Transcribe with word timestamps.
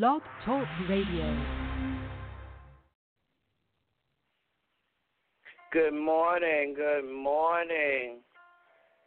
Blog 0.00 0.22
Talk 0.46 0.66
Radio. 0.88 1.38
Good 5.70 5.92
morning. 5.92 6.74
Good 6.74 7.12
morning. 7.12 8.20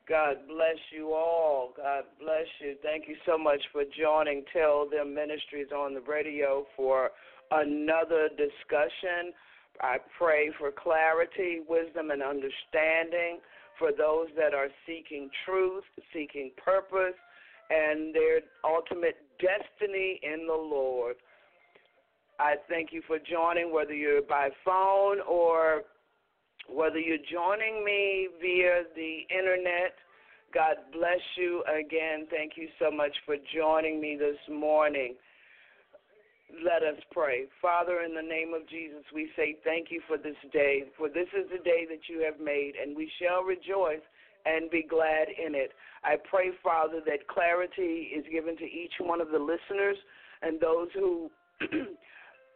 God 0.08 0.36
bless 0.48 0.78
you 0.96 1.12
all. 1.12 1.74
God 1.76 2.04
bless 2.20 2.46
you. 2.60 2.76
Thank 2.84 3.08
you 3.08 3.16
so 3.26 3.36
much 3.36 3.62
for 3.72 3.82
joining 4.00 4.44
Tell 4.54 4.88
Them 4.88 5.16
Ministries 5.16 5.70
on 5.76 5.96
the 5.96 6.02
radio 6.02 6.68
for 6.78 7.10
another 7.50 8.30
discussion. 8.30 9.34
I 9.82 9.98
pray 10.20 10.52
for 10.60 10.72
clarity, 10.72 11.62
wisdom, 11.68 12.12
and 12.12 12.22
understanding 12.22 13.40
for 13.80 13.90
those 13.90 14.28
that 14.38 14.54
are 14.54 14.70
seeking 14.86 15.32
truth, 15.46 15.84
seeking 16.14 16.52
purpose, 16.64 17.18
and 17.70 18.14
their 18.14 18.42
ultimate 18.64 19.18
destiny 19.40 20.20
in 20.24 20.48
the 20.48 20.54
Lord. 20.54 21.16
I 22.40 22.56
thank 22.70 22.92
you 22.92 23.02
for 23.08 23.18
joining, 23.20 23.74
whether 23.74 23.94
you're 23.94 24.22
by 24.22 24.50
phone 24.64 25.20
or 25.28 25.84
whether 26.70 27.00
you're 27.00 27.18
joining 27.32 27.84
me 27.86 28.28
via 28.42 28.84
the 28.96 29.20
internet. 29.30 29.94
God 30.54 30.76
bless 30.92 31.22
you 31.38 31.64
again. 31.64 32.28
Thank 32.30 32.54
you 32.56 32.68
so 32.80 32.92
much 32.92 33.12
for 33.26 33.36
joining 33.54 34.02
me 34.02 34.18
this 34.18 34.38
morning. 34.50 35.16
Let 36.64 36.84
us 36.84 37.02
pray. 37.12 37.46
Father, 37.62 38.02
in 38.02 38.14
the 38.14 38.22
name 38.22 38.54
of 38.54 38.68
Jesus, 38.70 39.04
we 39.14 39.30
say 39.36 39.58
thank 39.64 39.88
you 39.90 40.02
for 40.08 40.18
this 40.18 40.38
day, 40.54 40.84
for 40.98 41.10
this 41.10 41.28
is 41.38 41.50
the 41.52 41.64
day 41.64 41.86
that 41.90 42.08
you 42.08 42.24
have 42.24 42.40
made, 42.40 42.74
and 42.82 42.96
we 42.96 43.12
shall 43.20 43.44
rejoice 43.44 44.04
and 44.46 44.70
be 44.70 44.84
glad 44.88 45.28
in 45.30 45.56
it. 45.56 45.72
I 46.04 46.16
pray, 46.30 46.52
Father, 46.64 47.02
that 47.06 47.28
clarity 47.28 48.12
is 48.16 48.26
given 48.32 48.56
to 48.58 48.64
each 48.64 48.94
one 49.00 49.22
of 49.22 49.30
the 49.30 49.40
listeners 49.40 49.98
and 50.42 50.60
those 50.60 50.88
who 50.94 51.32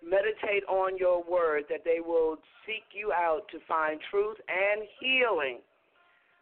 meditate 0.04 0.64
on 0.70 0.98
your 0.98 1.24
word, 1.24 1.64
that 1.70 1.84
they 1.84 2.00
will 2.00 2.38
seek 2.66 2.84
you 2.94 3.12
out 3.12 3.42
to 3.52 3.58
find 3.68 4.00
truth 4.12 4.38
and 4.48 4.88
healing, 5.00 5.60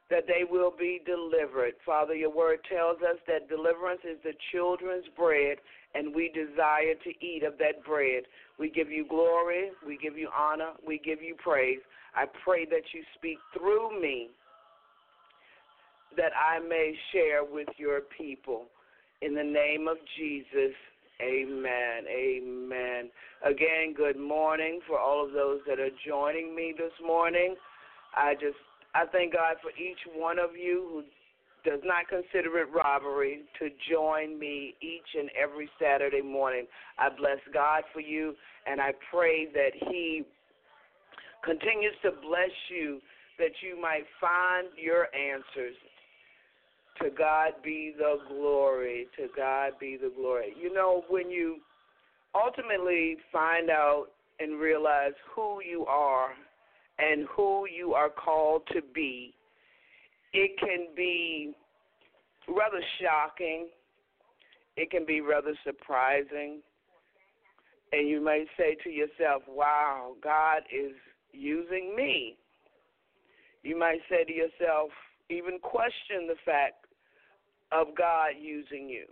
that 0.09 0.25
they 0.27 0.43
will 0.49 0.73
be 0.77 1.01
delivered. 1.05 1.73
Father, 1.85 2.13
your 2.13 2.33
word 2.33 2.59
tells 2.69 2.97
us 2.97 3.17
that 3.27 3.49
deliverance 3.49 4.01
is 4.03 4.17
the 4.23 4.33
children's 4.51 5.05
bread, 5.15 5.57
and 5.95 6.13
we 6.13 6.29
desire 6.29 6.95
to 7.03 7.25
eat 7.25 7.43
of 7.43 7.57
that 7.57 7.83
bread. 7.85 8.23
We 8.59 8.69
give 8.69 8.89
you 8.89 9.05
glory, 9.07 9.71
we 9.85 9.97
give 9.97 10.17
you 10.17 10.29
honor, 10.37 10.71
we 10.85 10.99
give 11.03 11.21
you 11.21 11.35
praise. 11.41 11.79
I 12.15 12.25
pray 12.43 12.65
that 12.65 12.83
you 12.93 13.03
speak 13.15 13.37
through 13.53 14.01
me 14.01 14.29
that 16.17 16.31
I 16.35 16.59
may 16.59 16.93
share 17.13 17.45
with 17.45 17.69
your 17.77 18.01
people. 18.17 18.65
In 19.21 19.33
the 19.33 19.43
name 19.43 19.87
of 19.87 19.97
Jesus, 20.17 20.73
amen. 21.21 22.05
Amen. 22.09 23.09
Again, 23.45 23.93
good 23.95 24.19
morning 24.19 24.79
for 24.87 24.99
all 24.99 25.23
of 25.25 25.31
those 25.31 25.59
that 25.67 25.79
are 25.79 25.93
joining 26.05 26.55
me 26.55 26.73
this 26.77 26.91
morning. 27.05 27.55
I 28.15 28.33
just 28.33 28.57
I 28.93 29.05
thank 29.11 29.33
God 29.33 29.57
for 29.61 29.69
each 29.71 29.99
one 30.15 30.39
of 30.39 30.55
you 30.55 30.87
who 30.89 31.69
does 31.69 31.81
not 31.83 32.07
consider 32.07 32.59
it 32.59 32.67
robbery 32.73 33.41
to 33.59 33.69
join 33.91 34.39
me 34.39 34.73
each 34.81 35.09
and 35.17 35.29
every 35.39 35.69
Saturday 35.79 36.21
morning. 36.21 36.65
I 36.97 37.09
bless 37.09 37.37
God 37.53 37.83
for 37.93 37.99
you 37.99 38.33
and 38.65 38.81
I 38.81 38.93
pray 39.11 39.47
that 39.53 39.71
he 39.89 40.23
continues 41.43 41.93
to 42.03 42.11
bless 42.11 42.53
you 42.69 42.99
that 43.37 43.51
you 43.61 43.79
might 43.79 44.05
find 44.19 44.67
your 44.77 45.07
answers 45.13 45.75
to 47.01 47.09
God 47.09 47.53
be 47.63 47.93
the 47.97 48.17
glory. 48.27 49.07
To 49.17 49.27
God 49.35 49.73
be 49.79 49.97
the 50.01 50.11
glory. 50.15 50.53
You 50.59 50.73
know, 50.73 51.03
when 51.09 51.29
you 51.29 51.57
ultimately 52.35 53.17
find 53.31 53.69
out 53.69 54.07
and 54.39 54.59
realize 54.59 55.13
who 55.35 55.61
you 55.63 55.85
are 55.85 56.31
and 56.99 57.27
who 57.35 57.65
you 57.67 57.93
are 57.93 58.09
called 58.09 58.63
to 58.73 58.81
be, 58.93 59.33
it 60.33 60.57
can 60.59 60.87
be 60.95 61.53
rather 62.47 62.81
shocking. 63.01 63.67
It 64.75 64.91
can 64.91 65.05
be 65.05 65.21
rather 65.21 65.53
surprising. 65.65 66.61
And 67.91 68.07
you 68.07 68.23
may 68.23 68.45
say 68.57 68.75
to 68.83 68.89
yourself, 68.89 69.43
wow, 69.47 70.13
God 70.23 70.61
is 70.73 70.91
using 71.31 71.95
me. 71.95 72.35
You 73.63 73.77
might 73.77 73.99
say 74.09 74.23
to 74.23 74.33
yourself, 74.33 74.89
even 75.29 75.59
question 75.59 76.27
the 76.27 76.39
fact 76.45 76.85
of 77.71 77.87
God 77.97 78.31
using 78.39 78.89
you. 78.89 79.05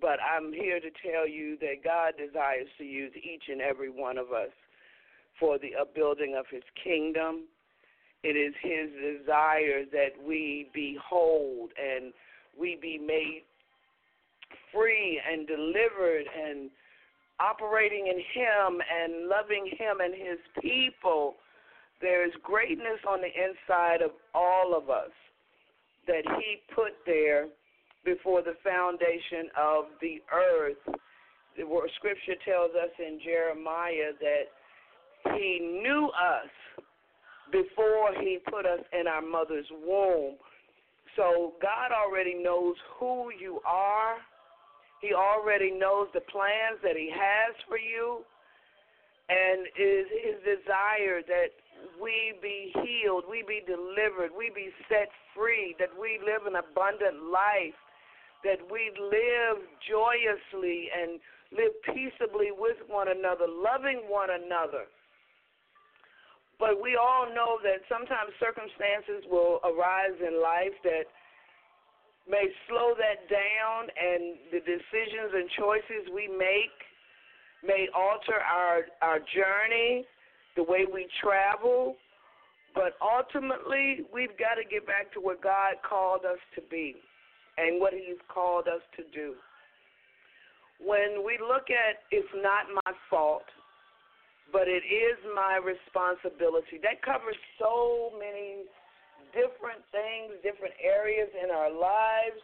But 0.00 0.18
I'm 0.20 0.52
here 0.52 0.78
to 0.78 0.90
tell 1.02 1.26
you 1.26 1.56
that 1.60 1.82
God 1.82 2.14
desires 2.18 2.68
to 2.78 2.84
use 2.84 3.12
each 3.16 3.44
and 3.48 3.60
every 3.60 3.90
one 3.90 4.18
of 4.18 4.32
us 4.32 4.50
for 5.40 5.58
the 5.58 5.74
upbuilding 5.80 6.36
of 6.38 6.44
His 6.50 6.62
kingdom. 6.82 7.44
It 8.22 8.36
is 8.36 8.54
His 8.62 8.90
desire 9.18 9.84
that 9.92 10.10
we 10.26 10.68
be 10.74 10.98
whole 11.02 11.68
and 11.80 12.12
we 12.58 12.78
be 12.80 12.98
made 12.98 13.44
free 14.72 15.20
and 15.30 15.46
delivered 15.46 16.24
and 16.36 16.70
operating 17.40 18.06
in 18.06 18.18
Him 18.18 18.80
and 18.92 19.28
loving 19.28 19.70
Him 19.78 20.00
and 20.00 20.14
His 20.14 20.38
people. 20.60 21.36
There 22.00 22.26
is 22.26 22.32
greatness 22.42 23.00
on 23.08 23.20
the 23.20 23.32
inside 23.32 24.02
of 24.02 24.10
all 24.34 24.76
of 24.76 24.90
us 24.90 25.10
that 26.06 26.22
he 26.38 26.60
put 26.74 26.92
there 27.04 27.46
before 28.04 28.42
the 28.42 28.54
foundation 28.62 29.50
of 29.58 29.84
the 30.00 30.22
earth. 30.32 30.96
The 31.56 31.64
scripture 31.96 32.36
tells 32.44 32.70
us 32.72 32.92
in 32.98 33.18
Jeremiah 33.24 34.12
that 34.20 35.34
he 35.34 35.80
knew 35.82 36.10
us 36.14 36.50
before 37.50 38.12
he 38.20 38.38
put 38.50 38.66
us 38.66 38.80
in 38.98 39.06
our 39.06 39.22
mother's 39.22 39.66
womb. 39.84 40.36
So 41.16 41.54
God 41.62 41.90
already 41.92 42.34
knows 42.34 42.76
who 42.98 43.30
you 43.40 43.60
are. 43.66 44.16
He 45.00 45.12
already 45.14 45.70
knows 45.70 46.08
the 46.12 46.20
plans 46.20 46.78
that 46.82 46.96
he 46.96 47.10
has 47.10 47.54
for 47.68 47.78
you. 47.78 48.20
And 49.28 49.66
it 49.76 49.82
is 49.82 50.06
his 50.22 50.36
desire 50.44 51.22
that 51.26 51.50
we 52.00 52.34
be 52.42 52.72
healed, 52.82 53.24
we 53.28 53.42
be 53.46 53.62
delivered, 53.66 54.30
we 54.36 54.50
be 54.54 54.70
set 54.88 55.08
free, 55.34 55.74
that 55.78 55.90
we 55.92 56.18
live 56.24 56.46
an 56.46 56.56
abundant 56.56 57.30
life, 57.32 57.76
that 58.44 58.60
we 58.70 58.92
live 58.96 59.62
joyously 59.82 60.88
and 60.92 61.20
live 61.52 61.74
peaceably 61.86 62.50
with 62.50 62.76
one 62.88 63.08
another, 63.08 63.46
loving 63.46 64.06
one 64.08 64.30
another. 64.30 64.86
But 66.58 66.80
we 66.80 66.96
all 66.96 67.28
know 67.34 67.60
that 67.62 67.84
sometimes 67.88 68.32
circumstances 68.40 69.28
will 69.28 69.60
arise 69.60 70.16
in 70.20 70.40
life 70.40 70.74
that 70.84 71.04
may 72.28 72.48
slow 72.66 72.96
that 72.96 73.28
down, 73.28 73.92
and 73.92 74.40
the 74.50 74.60
decisions 74.64 75.30
and 75.36 75.46
choices 75.54 76.08
we 76.14 76.26
make 76.26 76.74
may 77.62 77.88
alter 77.94 78.40
our 78.40 78.86
our 79.02 79.18
journey 79.18 80.04
the 80.56 80.62
way 80.62 80.86
we 80.90 81.06
travel, 81.22 81.96
but 82.74 82.96
ultimately 83.00 84.04
we've 84.12 84.36
got 84.38 84.56
to 84.56 84.64
get 84.64 84.86
back 84.86 85.12
to 85.14 85.20
what 85.20 85.42
God 85.42 85.76
called 85.88 86.24
us 86.24 86.40
to 86.56 86.62
be 86.70 86.96
and 87.56 87.80
what 87.80 87.92
He's 87.92 88.20
called 88.32 88.68
us 88.68 88.82
to 88.96 89.02
do. 89.14 89.34
When 90.80 91.24
we 91.24 91.38
look 91.40 91.72
at 91.72 92.04
it's 92.10 92.28
not 92.36 92.68
my 92.84 92.92
fault, 93.08 93.48
but 94.52 94.68
it 94.68 94.84
is 94.84 95.16
my 95.34 95.58
responsibility, 95.58 96.78
that 96.82 97.00
covers 97.02 97.36
so 97.58 98.12
many 98.18 98.68
different 99.32 99.84
things, 99.92 100.36
different 100.44 100.74
areas 100.80 101.28
in 101.36 101.50
our 101.50 101.72
lives. 101.72 102.40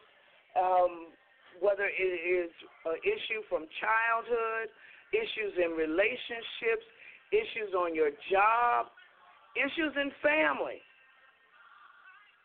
Um, 0.52 1.12
whether 1.60 1.86
it 1.86 2.12
is 2.26 2.50
an 2.88 2.98
issue 3.06 3.44
from 3.46 3.68
childhood, 3.78 4.72
issues 5.12 5.54
in 5.60 5.76
relationships, 5.76 6.86
issues 7.32 7.72
on 7.74 7.96
your 7.96 8.12
job, 8.30 8.92
issues 9.56 9.96
in 9.96 10.12
family. 10.20 10.78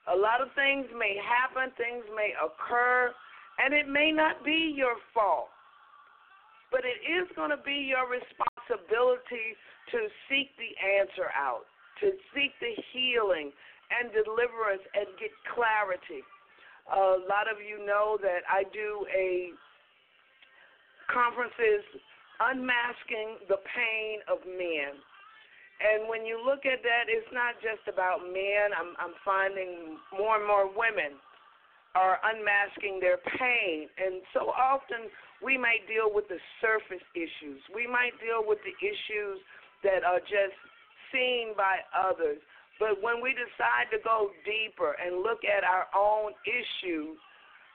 A 0.08 0.16
lot 0.16 0.40
of 0.40 0.48
things 0.56 0.88
may 0.96 1.20
happen, 1.20 1.70
things 1.76 2.08
may 2.16 2.32
occur, 2.40 3.12
And 3.60 3.74
it 3.74 3.90
may 3.90 4.12
not 4.12 4.46
be 4.46 4.72
your 4.76 4.96
fault, 5.14 5.50
but 6.72 6.82
it 6.88 7.02
is 7.04 7.28
going 7.36 7.52
to 7.52 7.60
be 7.66 7.92
your 7.92 8.08
responsibility 8.08 9.58
to 9.92 10.00
seek 10.30 10.56
the 10.56 10.72
answer 10.80 11.28
out, 11.36 11.66
to 12.00 12.14
seek 12.32 12.54
the 12.62 12.72
healing 12.94 13.52
and 13.92 14.12
deliverance 14.14 14.84
and 14.96 15.08
get 15.20 15.32
clarity. 15.52 16.24
a 16.88 17.20
lot 17.28 17.52
of 17.52 17.60
you 17.60 17.84
know 17.84 18.16
that 18.22 18.48
I 18.48 18.64
do 18.72 19.04
a 19.12 19.52
conferences 21.12 21.84
unmasking 22.40 23.42
the 23.50 23.60
pain 23.74 24.22
of 24.30 24.42
men. 24.46 24.98
And 25.78 26.10
when 26.10 26.26
you 26.26 26.42
look 26.42 26.66
at 26.66 26.82
that, 26.82 27.06
it's 27.06 27.30
not 27.30 27.54
just 27.62 27.86
about 27.86 28.26
men. 28.26 28.74
I'm, 28.74 28.98
I'm 28.98 29.14
finding 29.22 30.02
more 30.10 30.42
and 30.42 30.48
more 30.48 30.66
women 30.66 31.22
are 31.94 32.18
unmasking 32.22 33.00
their 33.02 33.18
pain. 33.38 33.90
And 33.98 34.22
so 34.34 34.54
often 34.54 35.10
we 35.42 35.58
might 35.58 35.86
deal 35.86 36.10
with 36.10 36.26
the 36.30 36.42
surface 36.62 37.04
issues. 37.14 37.62
We 37.74 37.86
might 37.86 38.14
deal 38.22 38.42
with 38.42 38.58
the 38.66 38.74
issues 38.82 39.38
that 39.86 40.02
are 40.02 40.22
just 40.22 40.58
seen 41.14 41.54
by 41.58 41.82
others. 41.94 42.42
But 42.78 43.02
when 43.02 43.22
we 43.22 43.34
decide 43.34 43.90
to 43.94 43.98
go 44.06 44.30
deeper 44.46 44.94
and 45.02 45.26
look 45.26 45.42
at 45.46 45.66
our 45.66 45.90
own 45.98 46.34
issues, 46.46 47.18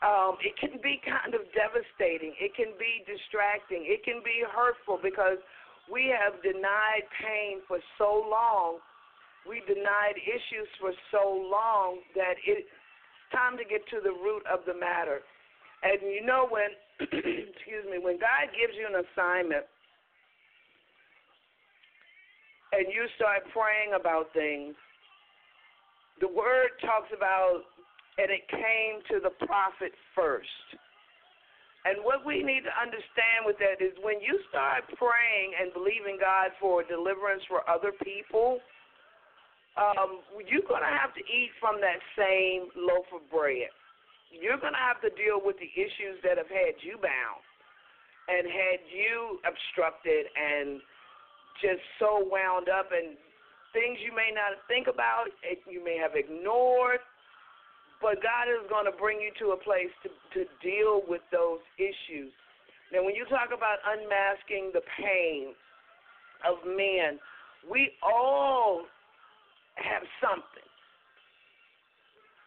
um, 0.03 0.35
it 0.43 0.59
can 0.59 0.83
be 0.83 0.99
kind 1.07 1.35
of 1.35 1.47
devastating. 1.55 2.35
It 2.43 2.59
can 2.59 2.75
be 2.75 3.07
distracting. 3.07 3.87
It 3.87 4.03
can 4.03 4.19
be 4.27 4.43
hurtful 4.43 4.99
because 4.99 5.39
we 5.87 6.11
have 6.11 6.43
denied 6.43 7.07
pain 7.23 7.63
for 7.71 7.79
so 7.99 8.27
long. 8.27 8.83
We 9.47 9.63
denied 9.67 10.19
issues 10.19 10.71
for 10.83 10.91
so 11.15 11.23
long 11.27 12.03
that 12.19 12.35
it's 12.47 12.67
time 13.31 13.57
to 13.59 13.65
get 13.65 13.87
to 13.95 14.03
the 14.03 14.11
root 14.11 14.43
of 14.51 14.67
the 14.67 14.75
matter. 14.75 15.23
And 15.83 15.99
you 16.03 16.23
know 16.27 16.47
when 16.51 16.71
excuse 17.01 17.87
me, 17.91 17.99
when 17.99 18.19
God 18.19 18.51
gives 18.55 18.75
you 18.75 18.87
an 18.87 19.03
assignment 19.03 19.67
and 22.75 22.87
you 22.91 23.07
start 23.17 23.43
praying 23.51 23.99
about 23.99 24.31
things, 24.35 24.75
the 26.21 26.29
word 26.29 26.79
talks 26.83 27.11
about 27.11 27.67
and 28.19 28.29
it 28.29 28.45
came 28.49 29.01
to 29.09 29.21
the 29.23 29.33
prophet 29.47 29.93
first. 30.15 30.67
And 31.85 31.99
what 32.07 32.23
we 32.23 32.47
need 32.47 32.63
to 32.63 32.75
understand 32.79 33.43
with 33.43 33.59
that 33.59 33.83
is 33.83 33.91
when 34.07 34.23
you 34.23 34.39
start 34.47 34.87
praying 34.95 35.59
and 35.59 35.75
believing 35.75 36.15
God 36.21 36.55
for 36.63 36.87
deliverance 36.87 37.43
for 37.51 37.67
other 37.67 37.91
people, 37.91 38.63
um, 39.75 40.23
you're 40.47 40.63
going 40.69 40.85
to 40.85 40.95
have 40.95 41.11
to 41.17 41.25
eat 41.27 41.51
from 41.59 41.83
that 41.83 41.99
same 42.15 42.71
loaf 42.79 43.09
of 43.11 43.25
bread. 43.33 43.73
You're 44.31 44.61
going 44.63 44.77
to 44.77 44.85
have 44.85 45.03
to 45.03 45.11
deal 45.19 45.43
with 45.43 45.59
the 45.59 45.69
issues 45.75 46.23
that 46.23 46.39
have 46.39 46.49
had 46.49 46.79
you 46.87 47.03
bound 47.03 47.43
and 48.31 48.47
had 48.47 48.81
you 48.87 49.43
obstructed 49.43 50.31
and 50.39 50.79
just 51.59 51.83
so 51.99 52.23
wound 52.23 52.71
up 52.71 52.95
and 52.95 53.19
things 53.75 53.99
you 54.05 54.15
may 54.15 54.31
not 54.31 54.61
think 54.69 54.87
about, 54.87 55.33
you 55.67 55.83
may 55.83 55.99
have 55.99 56.15
ignored, 56.15 57.03
but 58.03 58.19
God 58.19 58.51
is 58.51 58.67
going 58.69 58.85
to 58.85 58.97
bring 58.99 59.23
you 59.23 59.31
to 59.39 59.55
a 59.55 59.57
place 59.57 59.95
to, 60.03 60.11
to 60.35 60.45
deal 60.59 61.07
with 61.07 61.23
those 61.31 61.63
issues. 61.79 62.35
Now, 62.93 63.07
when 63.07 63.15
you 63.15 63.25
talk 63.31 63.55
about 63.55 63.79
unmasking 63.87 64.75
the 64.75 64.83
pain 64.99 65.55
of 66.45 66.59
men, 66.67 67.23
we 67.71 67.93
all 68.03 68.83
have 69.77 70.03
something. 70.21 70.69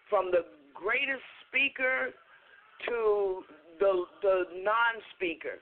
From 0.10 0.30
the 0.30 0.46
greatest 0.76 1.24
speaker 1.48 2.12
to 2.86 3.42
the 3.80 4.04
the 4.22 4.44
non-speaker, 4.62 5.58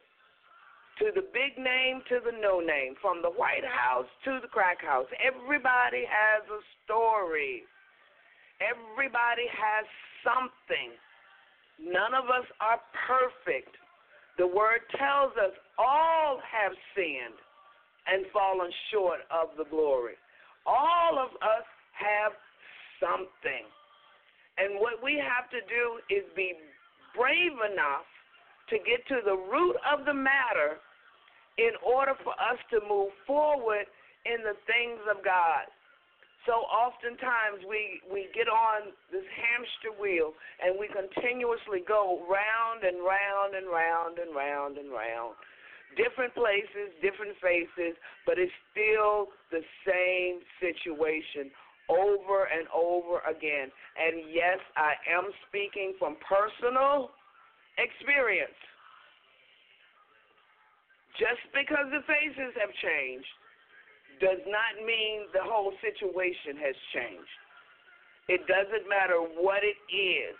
to 0.99 1.05
the 1.15 1.25
big 1.31 1.55
name 1.57 2.01
to 2.09 2.19
the 2.19 2.35
no 2.41 2.59
name, 2.59 2.95
from 3.01 3.21
the 3.21 3.29
White 3.29 3.63
House 3.63 4.09
to 4.25 4.39
the 4.41 4.47
crack 4.47 4.81
house, 4.81 5.07
everybody 5.21 6.03
has 6.03 6.43
a 6.49 6.61
story. 6.83 7.63
Everybody 8.63 9.47
has 9.51 9.85
something. 10.23 10.95
None 11.83 12.15
of 12.15 12.31
us 12.31 12.47
are 12.63 12.79
perfect. 13.07 13.75
The 14.39 14.47
word 14.47 14.87
tells 14.95 15.35
us 15.35 15.51
all 15.77 16.39
have 16.39 16.71
sinned 16.95 17.37
and 18.07 18.25
fallen 18.31 18.71
short 18.91 19.19
of 19.29 19.51
the 19.57 19.67
glory. 19.69 20.15
All 20.65 21.19
of 21.19 21.35
us 21.43 21.67
have 21.91 22.31
something. 23.03 23.67
And 24.57 24.79
what 24.79 25.03
we 25.03 25.19
have 25.19 25.49
to 25.51 25.61
do 25.67 25.99
is 26.13 26.23
be 26.35 26.53
brave 27.15 27.57
enough 27.67 28.07
to 28.69 28.77
get 28.79 29.05
to 29.11 29.19
the 29.25 29.35
root 29.35 29.75
of 29.83 30.05
the 30.05 30.13
matter 30.13 30.79
in 31.57 31.73
order 31.85 32.13
for 32.23 32.33
us 32.33 32.57
to 32.71 32.79
move 32.87 33.11
forward 33.27 33.85
in 34.25 34.41
the 34.41 34.57
things 34.65 35.01
of 35.09 35.23
God. 35.23 35.67
So 36.45 36.67
oftentimes 36.67 37.63
we, 37.63 38.03
we 38.11 38.27
get 38.35 38.51
on 38.51 38.91
this 39.11 39.23
hamster 39.31 39.95
wheel 39.95 40.35
and 40.59 40.75
we 40.75 40.91
continuously 40.91 41.79
go 41.87 42.19
round 42.27 42.83
and 42.83 42.99
round 42.99 43.55
and 43.55 43.71
round 43.71 44.19
and 44.19 44.35
round 44.35 44.75
and 44.75 44.91
round 44.91 45.39
different 45.95 46.33
places, 46.33 46.89
different 47.01 47.37
faces, 47.39 47.95
but 48.25 48.41
it's 48.41 48.53
still 48.73 49.29
the 49.53 49.61
same 49.85 50.41
situation 50.59 51.53
over 51.89 52.49
and 52.49 52.67
over 52.73 53.21
again. 53.29 53.69
And 53.95 54.25
yes, 54.31 54.59
I 54.75 54.97
am 55.05 55.29
speaking 55.47 55.93
from 55.99 56.17
personal 56.23 57.11
experience. 57.77 58.57
Just 61.19 61.45
because 61.53 61.93
the 61.93 62.01
faces 62.09 62.57
have 62.57 62.73
changed 62.81 63.29
does 64.19 64.41
not 64.47 64.85
mean 64.85 65.25
the 65.33 65.43
whole 65.43 65.73
situation 65.81 66.57
has 66.61 66.75
changed. 66.93 67.37
It 68.29 68.41
doesn't 68.47 68.87
matter 68.87 69.19
what 69.19 69.63
it 69.63 69.79
is 69.91 70.35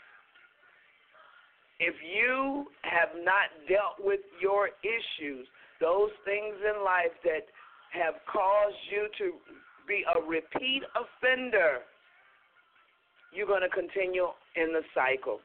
if 1.84 1.96
you 2.00 2.68
have 2.84 3.10
not 3.24 3.52
dealt 3.68 4.00
with 4.00 4.22
your 4.40 4.70
issues, 4.84 5.48
those 5.82 6.12
things 6.24 6.56
in 6.64 6.84
life 6.84 7.12
that 7.24 7.44
have 7.92 8.16
caused 8.32 8.80
you 8.90 9.08
to 9.20 9.34
be 9.88 10.06
a 10.16 10.22
repeat 10.24 10.84
offender, 10.96 11.84
you're 13.34 13.48
going 13.48 13.68
to 13.68 13.74
continue 13.74 14.28
in 14.56 14.72
the 14.72 14.82
cycle. 14.96 15.40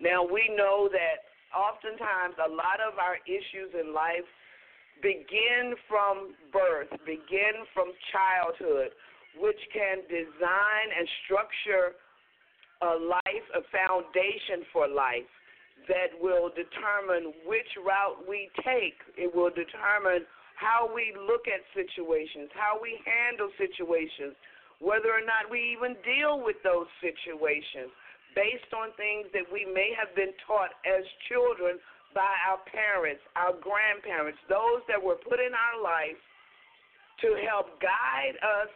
Now, 0.00 0.24
we 0.24 0.48
know 0.56 0.88
that 0.88 1.28
oftentimes 1.52 2.40
a 2.40 2.48
lot 2.48 2.80
of 2.80 2.96
our 2.96 3.20
issues 3.26 3.74
in 3.76 3.92
life 3.92 4.24
begin 5.02 5.74
from 5.88 6.34
birth, 6.52 6.88
begin 7.04 7.64
from 7.74 7.92
childhood, 8.12 8.92
which 9.38 9.60
can 9.72 10.04
design 10.08 10.86
and 10.96 11.06
structure 11.24 11.96
a 12.82 12.96
life, 12.96 13.46
a 13.56 13.62
foundation 13.68 14.64
for 14.72 14.88
life 14.88 15.28
that 15.88 16.12
will 16.20 16.48
determine 16.52 17.32
which 17.44 17.68
route 17.76 18.24
we 18.28 18.48
take. 18.64 18.96
It 19.16 19.28
will 19.28 19.52
determine 19.52 20.24
how 20.56 20.88
we 20.92 21.12
look 21.16 21.48
at 21.48 21.64
situations, 21.72 22.52
how 22.52 22.76
we 22.80 23.00
handle 23.04 23.48
situations, 23.56 24.36
whether 24.80 25.12
or 25.12 25.24
not 25.24 25.48
we 25.48 25.76
even 25.76 25.96
deal 26.04 26.40
with 26.40 26.56
those 26.64 26.88
situations 27.00 27.92
based 28.36 28.70
on 28.76 28.92
things 28.96 29.28
that 29.32 29.44
we 29.48 29.64
may 29.64 29.92
have 29.96 30.12
been 30.14 30.32
taught 30.46 30.72
as 30.84 31.04
children 31.28 31.80
by 32.14 32.34
our 32.48 32.58
parents, 32.66 33.22
our 33.36 33.54
grandparents, 33.58 34.38
those 34.48 34.82
that 34.88 35.00
were 35.00 35.18
put 35.22 35.38
in 35.38 35.52
our 35.54 35.78
life 35.82 36.18
to 37.22 37.36
help 37.46 37.80
guide 37.80 38.36
us, 38.40 38.70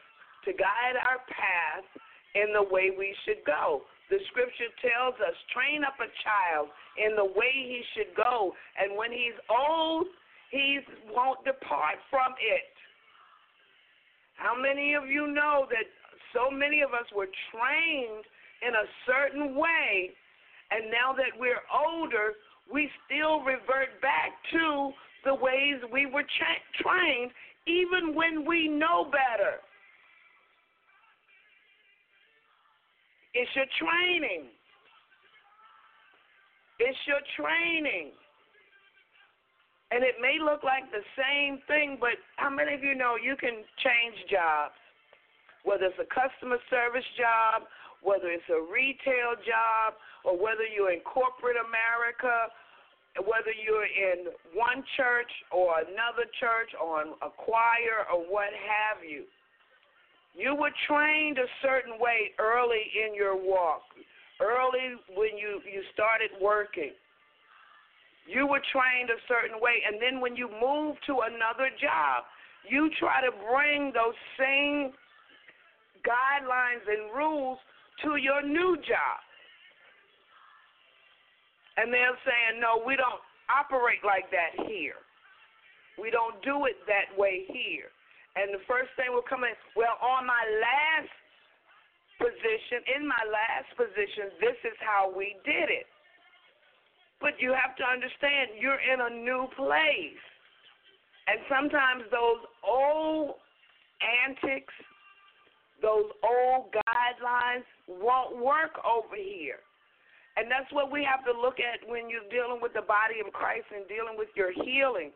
to 0.45 0.53
guide 0.53 0.97
our 1.01 1.19
path 1.27 1.87
in 2.35 2.53
the 2.53 2.63
way 2.63 2.93
we 2.93 3.15
should 3.25 3.41
go. 3.47 3.83
The 4.11 4.21
scripture 4.31 4.69
tells 4.85 5.17
us, 5.25 5.35
train 5.57 5.83
up 5.83 5.97
a 5.97 6.11
child 6.23 6.69
in 7.01 7.17
the 7.17 7.25
way 7.25 7.53
he 7.55 7.81
should 7.97 8.13
go, 8.15 8.53
and 8.77 8.97
when 8.97 9.11
he's 9.11 9.37
old, 9.49 10.07
he 10.51 10.79
won't 11.11 11.43
depart 11.45 11.99
from 12.11 12.37
it. 12.39 12.69
How 14.37 14.55
many 14.55 14.95
of 14.95 15.09
you 15.09 15.27
know 15.33 15.67
that 15.71 15.89
so 16.35 16.51
many 16.51 16.83
of 16.83 16.93
us 16.93 17.07
were 17.15 17.31
trained 17.51 18.25
in 18.61 18.75
a 18.75 18.87
certain 19.07 19.57
way, 19.57 20.13
and 20.71 20.91
now 20.91 21.15
that 21.17 21.33
we're 21.39 21.63
older, 21.73 22.35
we 22.73 22.91
still 23.07 23.41
revert 23.41 24.01
back 24.01 24.33
to 24.53 24.93
the 25.25 25.35
ways 25.35 25.81
we 25.93 26.07
were 26.07 26.25
tra- 26.25 26.83
trained, 26.83 27.31
even 27.67 28.15
when 28.15 28.47
we 28.47 28.69
know 28.69 29.05
better? 29.05 29.61
It's 33.35 33.51
your 33.57 33.67
training. 33.79 34.47
It's 36.79 36.99
your 37.07 37.21
training. 37.37 38.13
And 39.91 40.03
it 40.03 40.17
may 40.21 40.39
look 40.43 40.63
like 40.65 40.91
the 40.91 41.05
same 41.15 41.59
thing, 41.67 41.99
but 42.01 42.19
how 42.37 42.51
many 42.51 42.75
of 42.75 42.83
you 42.83 42.95
know 42.95 43.15
you 43.15 43.37
can 43.37 43.63
change 43.83 44.17
jobs? 44.31 44.75
Whether 45.63 45.87
it's 45.87 45.99
a 45.99 46.09
customer 46.11 46.59
service 46.69 47.07
job, 47.17 47.63
whether 48.05 48.29
it's 48.29 48.47
a 48.53 48.61
retail 48.61 49.35
job 49.43 49.97
or 50.23 50.37
whether 50.37 50.69
you're 50.69 50.93
in 50.93 51.01
corporate 51.01 51.57
America, 51.57 52.53
whether 53.25 53.51
you're 53.57 53.89
in 53.89 54.29
one 54.53 54.85
church 54.97 55.33
or 55.51 55.81
another 55.81 56.29
church 56.39 56.71
or 56.77 57.03
a 57.25 57.33
choir 57.33 58.05
or 58.13 58.23
what 58.29 58.53
have 58.53 59.01
you. 59.03 59.25
You 60.37 60.55
were 60.55 60.75
trained 60.87 61.39
a 61.39 61.49
certain 61.63 61.97
way 61.99 62.35
early 62.39 62.85
in 62.93 63.15
your 63.15 63.39
walk, 63.39 63.87
early 64.43 65.01
when 65.17 65.39
you, 65.39 65.63
you 65.65 65.81
started 65.95 66.31
working. 66.43 66.93
You 68.27 68.47
were 68.47 68.61
trained 68.73 69.11
a 69.11 69.21
certain 69.29 69.61
way, 69.61 69.85
and 69.87 70.01
then 70.01 70.21
when 70.21 70.35
you 70.35 70.49
move 70.49 70.97
to 71.07 71.23
another 71.29 71.71
job, 71.81 72.25
you 72.69 72.91
try 72.99 73.21
to 73.21 73.31
bring 73.31 73.93
those 73.93 74.17
same 74.41 74.91
guidelines 76.03 76.83
and 76.89 77.15
rules 77.15 77.59
to 78.03 78.17
your 78.17 78.43
new 78.43 78.77
job. 78.83 79.21
And 81.77 81.93
they're 81.93 82.19
saying, 82.23 82.61
no, 82.61 82.83
we 82.87 82.95
don't 82.95 83.23
operate 83.51 84.03
like 84.07 84.31
that 84.31 84.67
here. 84.67 84.99
We 85.99 86.11
don't 86.11 86.43
do 86.43 86.67
it 86.67 86.79
that 86.87 87.11
way 87.19 87.47
here. 87.47 87.91
And 88.35 88.51
the 88.51 88.63
first 88.67 88.91
thing 88.99 89.15
will 89.15 89.27
come 89.27 89.47
in, 89.47 89.55
well, 89.79 89.95
on 90.03 90.27
my 90.27 90.43
last 90.59 91.15
position, 92.19 92.83
in 92.99 93.07
my 93.07 93.25
last 93.31 93.71
position, 93.79 94.35
this 94.43 94.59
is 94.67 94.75
how 94.83 95.11
we 95.11 95.39
did 95.47 95.71
it. 95.71 95.87
But 97.23 97.39
you 97.39 97.55
have 97.55 97.79
to 97.79 97.85
understand, 97.87 98.59
you're 98.59 98.83
in 98.83 99.01
a 99.03 99.11
new 99.23 99.47
place. 99.55 100.25
And 101.27 101.41
sometimes 101.49 102.05
those 102.11 102.43
old 102.67 103.39
antics, 104.27 104.75
those 105.83 106.11
old 106.23 106.73
guidelines 106.73 107.67
won't 107.89 108.37
work 108.39 108.79
over 108.85 109.17
here. 109.17 109.63
And 110.37 110.51
that's 110.51 110.71
what 110.75 110.91
we 110.91 111.07
have 111.07 111.23
to 111.31 111.35
look 111.35 111.63
at 111.63 111.79
when 111.87 112.11
you're 112.11 112.27
dealing 112.31 112.59
with 112.59 112.75
the 112.75 112.83
body 112.83 113.23
of 113.23 113.33
Christ 113.33 113.71
and 113.71 113.87
dealing 113.87 114.19
with 114.19 114.31
your 114.35 114.51
healing. 114.51 115.15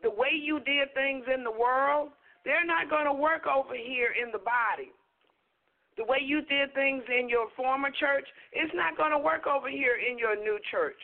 The 0.00 0.10
way 0.10 0.32
you 0.32 0.60
did 0.64 0.92
things 0.96 1.24
in 1.28 1.44
the 1.44 1.52
world, 1.52 2.16
they're 2.44 2.64
not 2.64 2.88
going 2.88 3.04
to 3.04 3.12
work 3.12 3.44
over 3.44 3.76
here 3.76 4.16
in 4.16 4.32
the 4.32 4.40
body. 4.40 4.92
The 5.96 6.04
way 6.04 6.18
you 6.24 6.42
did 6.48 6.74
things 6.74 7.04
in 7.06 7.28
your 7.28 7.48
former 7.56 7.92
church, 7.92 8.26
it's 8.52 8.72
not 8.74 8.96
going 8.96 9.12
to 9.12 9.20
work 9.20 9.46
over 9.46 9.68
here 9.68 10.00
in 10.00 10.18
your 10.18 10.34
new 10.34 10.58
church. 10.72 10.98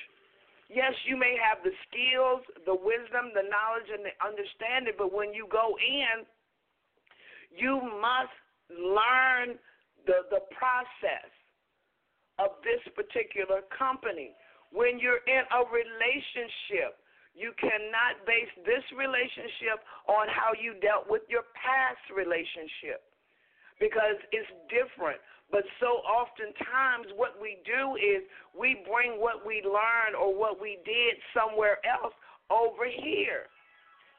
Yes, 0.69 0.95
you 1.07 1.17
may 1.17 1.37
have 1.39 1.63
the 1.63 1.75
skills, 1.87 2.43
the 2.65 2.75
wisdom, 2.75 3.35
the 3.35 3.47
knowledge, 3.47 3.91
and 3.91 4.07
the 4.07 4.15
understanding, 4.23 4.95
but 4.97 5.13
when 5.13 5.35
you 5.35 5.47
go 5.51 5.75
in, 5.79 6.27
you 7.51 7.83
must 8.01 8.35
learn 8.79 9.59
the, 10.07 10.27
the 10.31 10.43
process 10.55 11.31
of 12.39 12.57
this 12.65 12.81
particular 12.97 13.67
company. 13.75 14.33
When 14.73 14.99
you're 14.99 15.25
in 15.27 15.45
a 15.51 15.63
relationship, 15.67 17.01
you 17.35 17.53
cannot 17.59 18.23
base 18.27 18.51
this 18.67 18.83
relationship 18.95 19.83
on 20.09 20.27
how 20.31 20.55
you 20.55 20.75
dealt 20.83 21.07
with 21.07 21.23
your 21.29 21.47
past 21.55 22.03
relationship 22.11 23.07
because 23.79 24.19
it's 24.31 24.51
different. 24.67 25.19
But 25.51 25.67
so 25.83 26.03
oftentimes, 26.07 27.11
what 27.19 27.35
we 27.43 27.59
do 27.67 27.99
is 27.99 28.23
we 28.55 28.87
bring 28.87 29.19
what 29.19 29.43
we 29.43 29.63
learned 29.67 30.15
or 30.15 30.31
what 30.31 30.63
we 30.63 30.79
did 30.87 31.19
somewhere 31.35 31.83
else 31.83 32.15
over 32.51 32.87
here. 32.87 33.51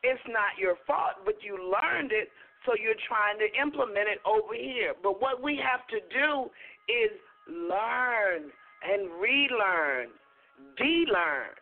It's 0.04 0.24
not 0.28 0.58
your 0.60 0.76
fault, 0.88 1.24
but 1.24 1.40
you 1.40 1.56
learned 1.56 2.12
it, 2.12 2.28
so 2.66 2.74
you're 2.78 3.00
trying 3.08 3.40
to 3.40 3.50
implement 3.60 4.08
it 4.08 4.20
over 4.26 4.54
here. 4.54 4.94
But 5.02 5.22
what 5.22 5.42
we 5.42 5.58
have 5.58 5.86
to 5.90 6.00
do 6.14 6.50
is 6.90 7.12
learn 7.50 8.52
and 8.86 9.10
relearn, 9.22 10.10
de-learn. 10.78 11.54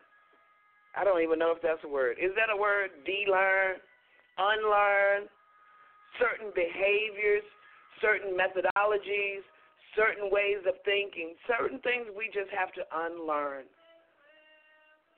I 0.96 1.04
don't 1.04 1.22
even 1.22 1.38
know 1.38 1.52
if 1.52 1.62
that's 1.62 1.84
a 1.84 1.88
word. 1.88 2.18
Is 2.20 2.32
that 2.36 2.52
a 2.52 2.56
word? 2.56 2.90
De-learn, 3.06 3.76
unlearn 4.38 5.28
certain 6.18 6.50
behaviors, 6.54 7.46
certain 8.02 8.36
methodologies, 8.36 9.44
certain 9.96 10.30
ways 10.30 10.58
of 10.66 10.74
thinking, 10.84 11.34
certain 11.46 11.78
things 11.80 12.06
we 12.16 12.26
just 12.26 12.50
have 12.50 12.72
to 12.74 12.82
unlearn 12.92 13.64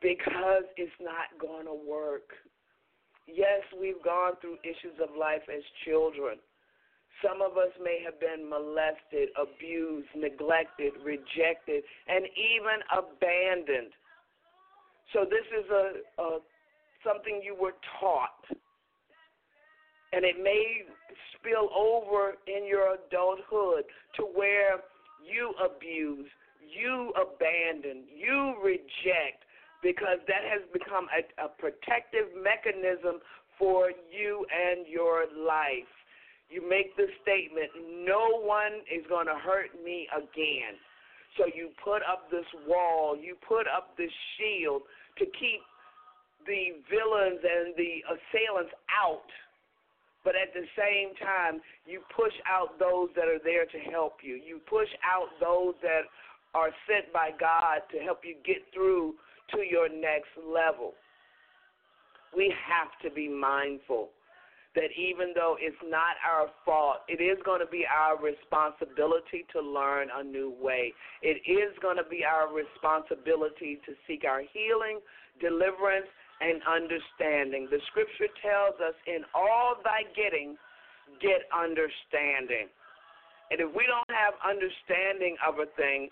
because 0.01 0.67
it's 0.77 0.93
not 1.01 1.31
going 1.41 1.67
to 1.67 1.75
work. 1.75 2.35
Yes, 3.27 3.63
we've 3.79 4.03
gone 4.05 4.33
through 4.41 4.59
issues 4.65 4.99
of 5.03 5.17
life 5.17 5.43
as 5.49 5.63
children. 5.85 6.39
Some 7.23 7.41
of 7.43 7.57
us 7.57 7.71
may 7.83 8.03
have 8.05 8.19
been 8.19 8.49
molested, 8.49 9.29
abused, 9.39 10.09
neglected, 10.17 10.93
rejected, 11.05 11.85
and 12.09 12.27
even 12.35 12.83
abandoned. 12.91 13.93
So 15.13 15.25
this 15.25 15.47
is 15.53 15.71
a, 15.71 16.23
a 16.23 16.39
something 17.05 17.41
you 17.45 17.55
were 17.55 17.75
taught, 18.01 18.57
and 20.13 20.25
it 20.25 20.37
may 20.43 20.83
spill 21.37 21.69
over 21.77 22.35
in 22.47 22.67
your 22.67 22.95
adulthood 22.95 23.85
to 24.17 24.23
where 24.23 24.81
you 25.23 25.55
abuse, 25.63 26.29
you 26.63 27.13
abandon, 27.15 28.05
you 28.17 28.55
reject, 28.65 29.45
because 29.83 30.19
that 30.27 30.47
has 30.47 30.63
become 30.73 31.07
a, 31.11 31.27
a 31.45 31.49
protective 31.49 32.31
mechanism 32.39 33.21
for 33.59 33.91
you 34.11 34.47
and 34.51 34.87
your 34.87 35.27
life 35.35 35.91
you 36.53 36.61
make 36.61 36.95
the 37.01 37.09
statement, 37.25 37.73
no 38.05 38.45
one 38.45 38.85
is 38.85 39.01
going 39.09 39.25
to 39.25 39.41
hurt 39.41 39.73
me 39.83 40.07
again. 40.13 40.77
So 41.41 41.49
you 41.49 41.73
put 41.83 42.05
up 42.05 42.29
this 42.31 42.45
wall, 42.69 43.17
you 43.17 43.37
put 43.49 43.65
up 43.65 43.97
this 43.97 44.13
shield 44.37 44.83
to 45.17 45.25
keep 45.25 45.65
the 46.45 46.77
villains 46.93 47.41
and 47.41 47.73
the 47.81 48.05
assailants 48.05 48.77
out. 48.93 49.25
But 50.29 50.37
at 50.37 50.53
the 50.53 50.69
same 50.77 51.17
time, 51.17 51.65
you 51.89 52.05
push 52.15 52.37
out 52.45 52.79
those 52.79 53.09
that 53.17 53.33
are 53.33 53.41
there 53.43 53.65
to 53.65 53.79
help 53.91 54.21
you. 54.23 54.37
You 54.37 54.61
push 54.69 54.93
out 55.01 55.33
those 55.41 55.73
that 55.81 56.05
are 56.53 56.71
sent 56.85 57.11
by 57.17 57.31
God 57.41 57.81
to 57.97 57.99
help 58.05 58.21
you 58.29 58.37
get 58.45 58.61
through 58.77 59.15
to 59.51 59.59
your 59.59 59.89
next 59.89 60.31
level. 60.39 60.95
We 62.35 62.53
have 62.69 62.89
to 63.03 63.15
be 63.15 63.29
mindful 63.29 64.09
that 64.75 64.89
even 64.97 65.33
though 65.35 65.57
it's 65.61 65.77
not 65.85 66.17
our 66.25 66.49
fault, 66.65 67.05
it 67.09 67.21
is 67.21 67.37
going 67.45 67.61
to 67.61 67.69
be 67.69 67.85
our 67.85 68.17
responsibility 68.17 69.45
to 69.53 69.61
learn 69.61 70.09
a 70.09 70.25
new 70.25 70.55
way. 70.61 70.93
It 71.21 71.45
is 71.45 71.77
going 71.83 71.99
to 71.99 72.09
be 72.09 72.25
our 72.25 72.49
responsibility 72.49 73.79
to 73.85 73.93
seek 74.09 74.25
our 74.25 74.41
healing, 74.41 75.01
deliverance, 75.41 76.09
and 76.41 76.65
understanding. 76.65 77.69
The 77.69 77.85
scripture 77.93 78.33
tells 78.41 78.81
us, 78.81 78.97
in 79.07 79.29
all 79.37 79.77
thy 79.85 80.09
getting, 80.17 80.57
get 81.21 81.45
understanding. 81.53 82.73
And 83.53 83.61
if 83.61 83.69
we 83.77 83.85
don't 83.85 84.09
have 84.09 84.33
understanding 84.41 85.37
of 85.45 85.61
a 85.61 85.69
thing, 85.77 86.09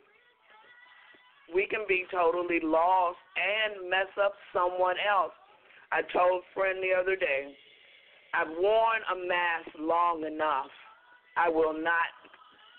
we 1.55 1.67
can 1.67 1.85
be 1.89 2.05
totally 2.11 2.61
lost 2.63 3.19
and 3.37 3.89
mess 3.91 4.11
up 4.23 4.35
someone 4.53 4.97
else. 5.01 5.33
I 5.93 6.03
told 6.13 6.43
a 6.43 6.55
friend 6.55 6.79
the 6.83 6.99
other 6.99 7.17
day, 7.17 7.53
I've 8.35 8.49
worn 8.49 9.01
a 9.11 9.27
mask 9.27 9.71
long 9.79 10.25
enough. 10.25 10.71
I 11.37 11.49
will 11.49 11.75
not 11.75 12.11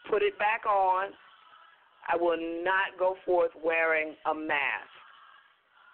put 0.09 0.21
it 0.21 0.37
back 0.39 0.65
on. 0.65 1.09
I 2.07 2.15
will 2.15 2.37
not 2.63 2.97
go 2.97 3.15
forth 3.25 3.51
wearing 3.63 4.15
a 4.29 4.33
mask. 4.33 4.91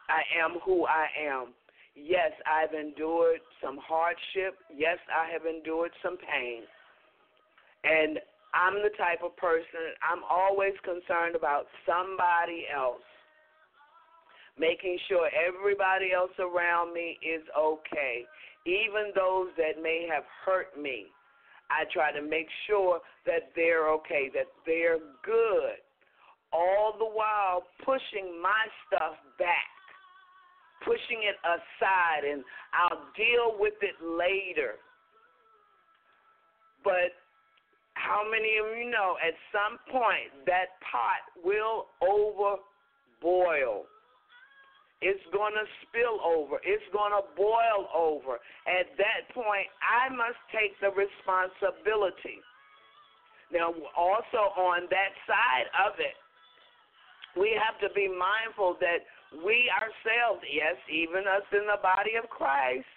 I 0.09 0.21
am 0.43 0.59
who 0.63 0.85
I 0.85 1.07
am. 1.27 1.53
Yes, 1.95 2.31
I've 2.45 2.73
endured 2.73 3.41
some 3.61 3.79
hardship. 3.81 4.55
Yes, 4.73 4.97
I 5.09 5.31
have 5.31 5.45
endured 5.45 5.91
some 6.03 6.17
pain. 6.17 6.61
And 7.83 8.19
I'm 8.57 8.81
the 8.81 8.89
type 8.97 9.21
of 9.23 9.37
person, 9.37 9.93
I'm 10.01 10.25
always 10.25 10.73
concerned 10.83 11.35
about 11.35 11.67
somebody 11.85 12.65
else, 12.73 13.05
making 14.57 14.97
sure 15.07 15.29
everybody 15.29 16.09
else 16.11 16.33
around 16.39 16.91
me 16.93 17.19
is 17.21 17.45
okay. 17.53 18.25
Even 18.65 19.13
those 19.13 19.53
that 19.57 19.81
may 19.81 20.09
have 20.11 20.23
hurt 20.43 20.73
me, 20.73 21.05
I 21.69 21.85
try 21.93 22.11
to 22.11 22.21
make 22.21 22.47
sure 22.65 22.99
that 23.27 23.53
they're 23.55 23.89
okay, 24.01 24.31
that 24.33 24.49
they're 24.65 24.97
good, 25.23 25.77
all 26.51 26.95
the 26.97 27.05
while 27.05 27.61
pushing 27.85 28.41
my 28.41 28.65
stuff 28.87 29.13
back, 29.37 29.69
pushing 30.83 31.21
it 31.29 31.37
aside, 31.45 32.25
and 32.25 32.43
I'll 32.73 33.05
deal 33.15 33.59
with 33.59 33.77
it 33.81 33.95
later. 34.01 34.81
But 36.83 37.13
how 37.97 38.23
many 38.29 38.61
of 38.61 38.77
you 38.77 38.89
know 38.89 39.17
at 39.25 39.33
some 39.49 39.81
point 39.89 40.29
that 40.45 40.77
pot 40.85 41.25
will 41.43 41.89
over 42.05 42.61
boil? 43.21 43.89
It's 45.01 45.21
going 45.33 45.53
to 45.53 45.65
spill 45.85 46.17
over. 46.25 46.57
It's 46.65 46.85
going 46.93 47.13
to 47.13 47.21
boil 47.37 47.85
over. 47.93 48.41
At 48.65 48.89
that 48.97 49.29
point, 49.33 49.69
I 49.81 50.09
must 50.09 50.41
take 50.49 50.73
the 50.81 50.89
responsibility 50.89 52.41
Now, 53.53 53.73
also 53.93 54.57
on 54.57 54.89
that 54.89 55.13
side 55.29 55.69
of 55.85 56.01
it, 56.01 56.17
we 57.37 57.53
have 57.53 57.77
to 57.85 57.93
be 57.93 58.09
mindful 58.09 58.77
that 58.81 59.05
we 59.45 59.69
ourselves, 59.77 60.41
yes, 60.49 60.75
even 60.89 61.29
us 61.29 61.45
in 61.53 61.69
the 61.69 61.77
body 61.81 62.17
of 62.17 62.29
Christ, 62.29 62.89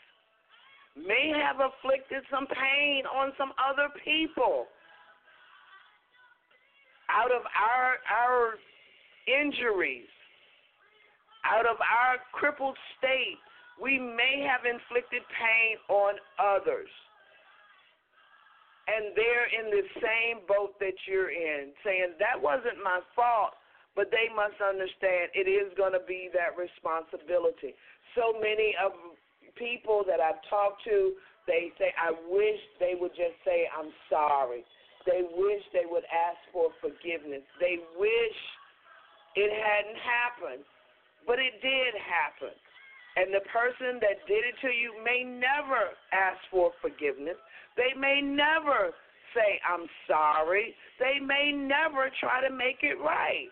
may 0.96 1.30
have 1.36 1.60
afflicted 1.60 2.24
some 2.32 2.48
pain 2.48 3.04
on 3.06 3.32
some 3.36 3.52
other 3.60 3.92
people 4.04 4.66
out 7.10 7.34
of 7.34 7.42
our 7.58 7.98
our 8.06 8.54
injuries, 9.26 10.08
out 11.44 11.66
of 11.66 11.76
our 11.80 12.22
crippled 12.32 12.76
state, 12.98 13.38
we 13.80 13.98
may 13.98 14.44
have 14.44 14.68
inflicted 14.68 15.22
pain 15.32 15.76
on 15.88 16.14
others. 16.38 16.90
And 18.90 19.14
they're 19.14 19.48
in 19.54 19.70
the 19.70 19.86
same 20.02 20.42
boat 20.50 20.74
that 20.80 20.98
you're 21.06 21.30
in, 21.30 21.70
saying, 21.84 22.18
That 22.18 22.36
wasn't 22.36 22.82
my 22.82 23.00
fault, 23.14 23.54
but 23.94 24.10
they 24.10 24.26
must 24.34 24.58
understand 24.58 25.30
it 25.32 25.46
is 25.46 25.70
going 25.78 25.94
to 25.94 26.02
be 26.04 26.28
that 26.34 26.58
responsibility. 26.58 27.72
So 28.18 28.34
many 28.40 28.74
of 28.82 28.92
people 29.54 30.02
that 30.10 30.18
I've 30.18 30.42
talked 30.50 30.82
to, 30.90 31.14
they 31.46 31.70
say, 31.78 31.94
I 31.94 32.10
wish 32.26 32.58
they 32.82 32.98
would 32.98 33.14
just 33.14 33.38
say, 33.46 33.70
I'm 33.70 33.94
sorry. 34.10 34.66
They 35.06 35.24
wish 35.24 35.62
they 35.72 35.88
would 35.88 36.04
ask 36.12 36.38
for 36.52 36.68
forgiveness. 36.80 37.42
They 37.58 37.80
wish 37.96 38.38
it 39.36 39.48
hadn't 39.48 40.00
happened, 40.00 40.64
but 41.26 41.38
it 41.38 41.56
did 41.62 41.92
happen. 41.96 42.52
And 43.16 43.34
the 43.34 43.42
person 43.50 43.98
that 44.04 44.22
did 44.28 44.44
it 44.44 44.54
to 44.62 44.70
you 44.70 44.94
may 45.02 45.24
never 45.24 45.96
ask 46.12 46.38
for 46.50 46.70
forgiveness. 46.80 47.36
They 47.76 47.98
may 47.98 48.20
never 48.20 48.92
say, 49.34 49.58
I'm 49.66 49.86
sorry. 50.06 50.74
They 50.98 51.18
may 51.18 51.50
never 51.50 52.10
try 52.20 52.46
to 52.46 52.52
make 52.52 52.82
it 52.82 53.00
right. 53.02 53.50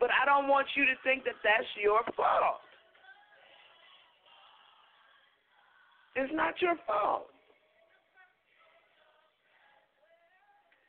But 0.00 0.10
I 0.10 0.24
don't 0.24 0.48
want 0.48 0.66
you 0.74 0.84
to 0.86 0.96
think 1.04 1.24
that 1.24 1.38
that's 1.44 1.68
your 1.80 2.00
fault. 2.16 2.64
It's 6.16 6.32
not 6.34 6.54
your 6.60 6.76
fault. 6.86 7.31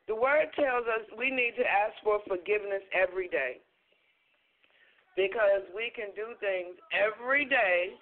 The 0.07 0.15
word 0.15 0.51
tells 0.55 0.83
us 0.83 1.07
we 1.17 1.31
need 1.31 1.55
to 1.55 1.63
ask 1.63 1.95
for 2.03 2.19
forgiveness 2.27 2.83
every 2.91 3.27
day. 3.29 3.63
Because 5.15 5.63
we 5.75 5.93
can 5.95 6.09
do 6.15 6.35
things 6.41 6.75
every 6.91 7.45
day 7.45 7.93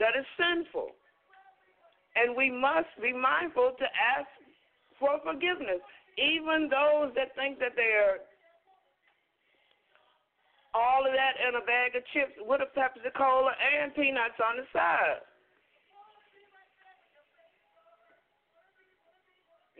that 0.00 0.16
is 0.18 0.26
sinful. 0.34 0.90
And 2.16 2.36
we 2.36 2.50
must 2.50 2.90
be 3.00 3.12
mindful 3.12 3.72
to 3.78 3.86
ask 4.16 4.28
for 4.98 5.20
forgiveness. 5.22 5.80
Even 6.18 6.68
those 6.68 7.14
that 7.14 7.36
think 7.36 7.58
that 7.60 7.72
they're 7.76 8.20
all 10.74 11.04
of 11.04 11.12
that 11.12 11.36
in 11.36 11.54
a 11.56 11.64
bag 11.64 11.96
of 11.96 12.02
chips 12.12 12.32
with 12.40 12.60
a 12.64 12.70
Pepsi 12.72 13.12
Cola 13.16 13.52
and 13.52 13.94
peanuts 13.94 14.40
on 14.40 14.56
the 14.56 14.66
side. 14.72 15.20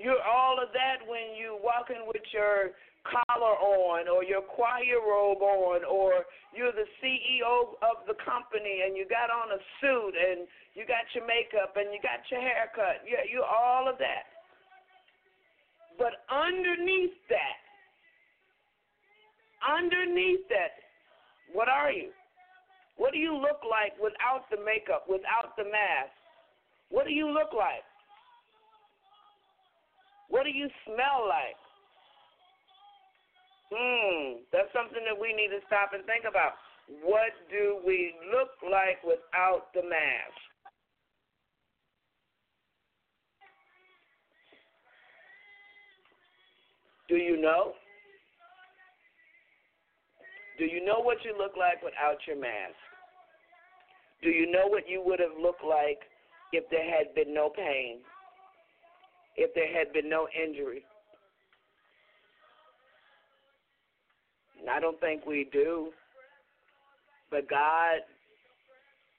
You're 0.02 0.18
all 0.26 0.58
of 0.58 0.74
that 0.74 0.98
when 1.06 1.38
you 1.38 1.62
walking 1.62 2.02
with 2.10 2.26
your 2.34 2.74
collar 3.06 3.54
on 3.54 4.10
or 4.10 4.26
your 4.26 4.42
choir 4.42 4.98
robe 4.98 5.38
on 5.38 5.86
or 5.86 6.26
you're 6.50 6.74
the 6.74 6.90
CEO 6.98 7.78
of 7.86 8.02
the 8.10 8.18
company 8.18 8.82
and 8.82 8.98
you 8.98 9.06
got 9.06 9.30
on 9.30 9.54
a 9.54 9.60
suit 9.78 10.14
and 10.18 10.50
you 10.74 10.82
got 10.90 11.06
your 11.14 11.22
makeup 11.22 11.78
and 11.78 11.94
you 11.94 12.02
got 12.02 12.18
your 12.34 12.42
haircut. 12.42 13.06
Yeah, 13.06 13.22
you're 13.30 13.46
all 13.46 13.86
of 13.86 13.94
that. 14.02 14.26
But 15.94 16.26
underneath 16.26 17.14
that, 17.30 17.62
underneath 19.62 20.50
that, 20.50 20.82
what 21.54 21.70
are 21.70 21.94
you? 21.94 22.10
What 22.98 23.12
do 23.14 23.18
you 23.22 23.38
look 23.38 23.62
like 23.62 23.94
without 24.02 24.50
the 24.50 24.58
makeup, 24.58 25.06
without 25.06 25.54
the 25.54 25.64
mask? 25.64 26.10
What 26.90 27.06
do 27.06 27.14
you 27.14 27.30
look 27.30 27.54
like? 27.54 27.86
What 30.32 30.44
do 30.44 30.50
you 30.50 30.66
smell 30.88 31.28
like? 31.28 31.60
Hmm, 33.68 34.40
that's 34.48 34.72
something 34.72 35.04
that 35.04 35.20
we 35.20 35.36
need 35.36 35.52
to 35.52 35.60
stop 35.66 35.92
and 35.92 36.00
think 36.08 36.24
about. 36.24 36.56
What 37.04 37.36
do 37.52 37.84
we 37.86 38.16
look 38.32 38.56
like 38.64 39.04
without 39.04 39.68
the 39.76 39.84
mask? 39.84 40.40
Do 47.10 47.16
you 47.16 47.36
know? 47.38 47.74
Do 50.56 50.64
you 50.64 50.82
know 50.82 51.00
what 51.00 51.18
you 51.26 51.36
look 51.36 51.58
like 51.60 51.84
without 51.84 52.16
your 52.26 52.40
mask? 52.40 52.80
Do 54.22 54.30
you 54.30 54.50
know 54.50 54.66
what 54.66 54.88
you 54.88 55.02
would 55.04 55.20
have 55.20 55.36
looked 55.36 55.64
like 55.64 56.00
if 56.54 56.64
there 56.70 56.88
had 56.88 57.14
been 57.14 57.34
no 57.34 57.50
pain? 57.50 58.00
If 59.36 59.54
there 59.54 59.72
had 59.76 59.92
been 59.92 60.08
no 60.08 60.28
injury. 60.28 60.84
And 64.60 64.70
I 64.70 64.78
don't 64.78 65.00
think 65.00 65.26
we 65.26 65.48
do. 65.52 65.90
But 67.30 67.48
God, 67.48 68.00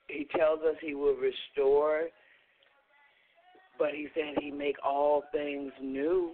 He 0.07 0.27
tells 0.35 0.59
us 0.59 0.75
He 0.81 0.93
will 0.93 1.15
restore, 1.15 2.03
but 3.77 3.89
He 3.91 4.07
said 4.13 4.41
He 4.41 4.51
make 4.51 4.77
all 4.85 5.23
things 5.31 5.71
new. 5.81 6.33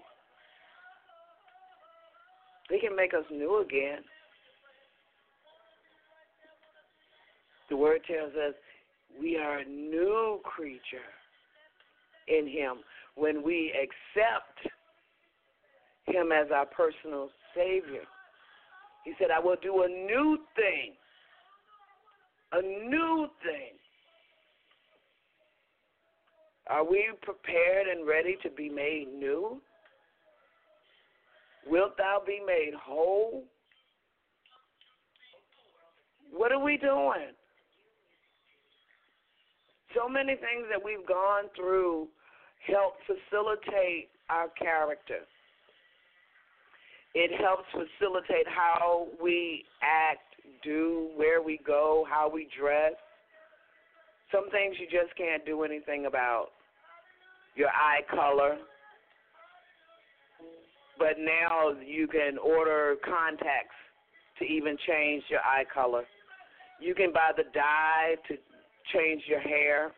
He 2.70 2.80
can 2.80 2.96
make 2.96 3.14
us 3.14 3.26
new 3.32 3.62
again. 3.62 4.00
The 7.70 7.78
Word 7.78 8.02
tells 8.06 8.34
us 8.34 8.54
we 9.20 9.38
are 9.38 9.60
a 9.60 9.66
new 9.66 10.40
creature 10.44 11.10
in 12.28 12.48
Him 12.48 12.78
when 13.20 13.44
we 13.44 13.74
accept 13.76 14.74
Him 16.06 16.32
as 16.32 16.48
our 16.56 16.66
personal 16.66 17.30
Savior. 17.54 18.04
He 19.04 19.14
said, 19.20 19.28
I 19.36 19.40
will 19.40 19.58
do 19.62 19.84
a 19.84 19.88
new 19.88 20.38
thing. 20.56 20.94
A 22.54 22.62
new 22.62 23.28
thing. 23.44 23.76
Are 26.70 26.90
we 26.90 27.10
prepared 27.22 27.88
and 27.88 28.08
ready 28.08 28.38
to 28.44 28.50
be 28.50 28.70
made 28.70 29.08
new? 29.14 29.62
Wilt 31.68 31.98
thou 31.98 32.22
be 32.26 32.40
made 32.46 32.74
whole? 32.82 33.44
What 36.32 36.52
are 36.52 36.64
we 36.64 36.78
doing? 36.78 37.34
So 39.96 40.08
many 40.08 40.36
things 40.36 40.68
that 40.70 40.84
we've 40.84 41.06
gone 41.08 41.46
through 41.56 42.08
help 42.68 42.94
facilitate 43.06 44.10
our 44.30 44.50
character. 44.50 45.20
It 47.16 47.32
helps 47.42 47.66
facilitate 47.72 48.48
how 48.48 49.08
we 49.22 49.64
act, 49.82 50.22
do, 50.64 51.10
where 51.16 51.42
we 51.42 51.60
go, 51.66 52.06
how 52.10 52.30
we 52.32 52.48
dress. 52.60 52.94
Some 54.32 54.50
things 54.52 54.76
you 54.80 54.86
just 54.86 55.16
can't 55.18 55.44
do 55.46 55.64
anything 55.64 56.06
about. 56.06 56.50
Your 57.56 57.70
eye 57.70 58.02
color. 58.14 58.58
But 61.00 61.18
now 61.18 61.72
you 61.84 62.08
can 62.08 62.38
order 62.38 62.96
contacts 63.04 63.76
to 64.38 64.46
even 64.46 64.78
change 64.88 65.24
your 65.30 65.40
eye 65.40 65.64
color. 65.74 66.04
You 66.80 66.94
can 66.94 67.12
buy 67.12 67.32
the 67.36 67.44
dye 67.54 68.16
to 68.28 68.36
change 68.94 69.24
your 69.28 69.40
hair. 69.40 69.92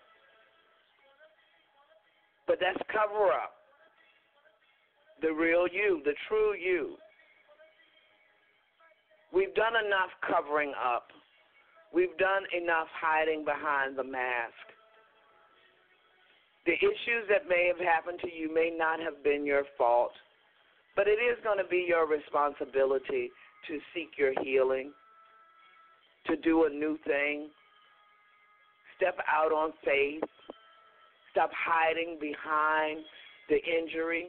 But 2.48 2.58
that's 2.60 2.82
cover 2.92 3.32
up. 3.32 3.54
The 5.22 5.32
real 5.32 5.68
you, 5.68 6.02
the 6.04 6.14
true 6.28 6.56
you. 6.56 6.96
We've 9.34 9.54
done 9.56 9.74
enough 9.86 10.10
covering 10.28 10.74
up. 10.74 11.08
We've 11.94 12.18
done 12.18 12.44
enough 12.56 12.88
hiding 13.00 13.46
behind 13.46 13.98
the 13.98 14.04
mask. 14.04 14.54
The 16.66 16.74
issues 16.74 17.28
that 17.30 17.50
may 17.50 17.68
have 17.68 17.86
happened 17.86 18.20
to 18.22 18.32
you 18.32 18.54
may 18.54 18.72
not 18.76 19.00
have 19.00 19.24
been 19.24 19.46
your 19.46 19.64
fault, 19.78 20.12
but 20.96 21.08
it 21.08 21.20
is 21.20 21.38
going 21.44 21.58
to 21.58 21.70
be 21.70 21.86
your 21.88 22.08
responsibility 22.08 23.32
to 23.68 23.80
seek 23.94 24.10
your 24.18 24.34
healing, 24.44 24.92
to 26.28 26.36
do 26.38 26.66
a 26.66 26.70
new 26.70 26.98
thing, 27.06 27.50
step 28.98 29.18
out 29.28 29.52
on 29.52 29.74
faith, 29.84 30.24
Stop 31.32 31.52
hiding 31.54 32.18
behind 32.20 33.00
the 33.50 33.58
injury. 33.64 34.28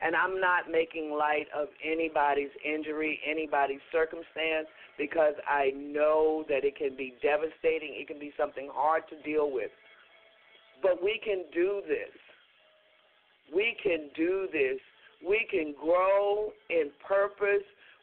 And 0.00 0.16
I'm 0.16 0.40
not 0.40 0.70
making 0.70 1.12
light 1.16 1.46
of 1.56 1.68
anybody's 1.84 2.50
injury, 2.64 3.20
anybody's 3.28 3.82
circumstance, 3.92 4.66
because 4.98 5.34
I 5.48 5.70
know 5.76 6.44
that 6.48 6.64
it 6.64 6.76
can 6.76 6.96
be 6.96 7.14
devastating. 7.22 7.94
It 7.94 8.08
can 8.08 8.18
be 8.18 8.32
something 8.36 8.68
hard 8.72 9.04
to 9.10 9.22
deal 9.22 9.52
with. 9.52 9.70
But 10.82 11.02
we 11.02 11.20
can 11.24 11.44
do 11.54 11.82
this. 11.86 12.10
We 13.54 13.76
can 13.82 14.10
do 14.16 14.48
this. 14.52 14.80
We 15.24 15.46
can 15.48 15.74
grow 15.80 16.50
in 16.68 16.90
purpose. 17.06 17.62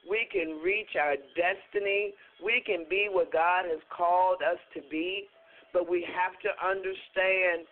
We 0.09 0.25
can 0.31 0.61
reach 0.63 0.95
our 0.97 1.15
destiny. 1.35 2.13
We 2.43 2.63
can 2.65 2.85
be 2.89 3.09
what 3.11 3.33
God 3.33 3.65
has 3.65 3.81
called 3.95 4.41
us 4.41 4.59
to 4.73 4.81
be. 4.89 5.27
But 5.73 5.89
we 5.89 6.05
have 6.05 6.33
to 6.41 6.51
understand 6.65 7.67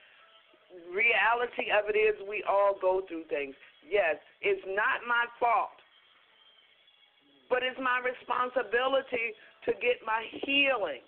reality 0.92 1.72
of 1.72 1.90
it 1.90 1.98
is 1.98 2.16
we 2.28 2.44
all 2.48 2.76
go 2.80 3.02
through 3.08 3.26
things. 3.30 3.56
Yes, 3.82 4.20
it's 4.42 4.64
not 4.68 5.02
my 5.08 5.26
fault. 5.40 5.78
But 7.50 7.64
it's 7.64 7.80
my 7.80 8.04
responsibility 8.04 9.32
to 9.66 9.72
get 9.80 10.04
my 10.06 10.28
healing. 10.44 11.02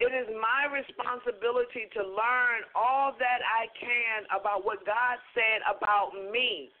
It 0.00 0.10
is 0.16 0.26
my 0.40 0.64
responsibility 0.72 1.86
to 1.92 2.02
learn 2.02 2.64
all 2.74 3.12
that 3.20 3.40
I 3.44 3.68
can 3.76 4.24
about 4.32 4.64
what 4.64 4.80
God 4.88 5.20
said 5.36 5.60
about 5.68 6.16
me. 6.32 6.72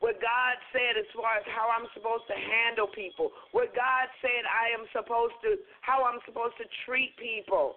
What 0.00 0.16
God 0.16 0.56
said 0.72 0.96
as 0.96 1.04
far 1.12 1.36
as 1.36 1.46
how 1.52 1.68
I'm 1.68 1.84
supposed 1.92 2.24
to 2.32 2.36
handle 2.36 2.88
people. 2.88 3.30
What 3.52 3.76
God 3.76 4.08
said 4.24 4.48
I 4.48 4.72
am 4.72 4.88
supposed 4.96 5.36
to, 5.44 5.60
how 5.84 6.08
I'm 6.08 6.20
supposed 6.24 6.56
to 6.56 6.66
treat 6.88 7.12
people. 7.20 7.76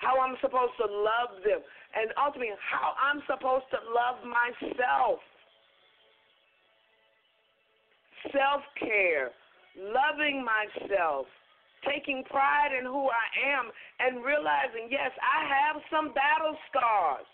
How 0.00 0.18
I'm 0.18 0.40
supposed 0.40 0.72
to 0.80 0.88
love 0.88 1.44
them. 1.44 1.60
And 1.94 2.10
ultimately, 2.16 2.56
how 2.58 2.96
I'm 2.96 3.20
supposed 3.28 3.68
to 3.70 3.80
love 3.92 4.24
myself. 4.24 5.20
Self 8.32 8.64
care, 8.80 9.36
loving 9.76 10.42
myself 10.42 11.28
taking 11.86 12.22
pride 12.30 12.70
in 12.78 12.86
who 12.86 13.10
I 13.10 13.26
am 13.58 13.70
and 13.98 14.24
realizing, 14.24 14.86
yes, 14.90 15.10
I 15.18 15.38
have 15.50 15.82
some 15.90 16.14
battle 16.14 16.56
scars. 16.70 17.26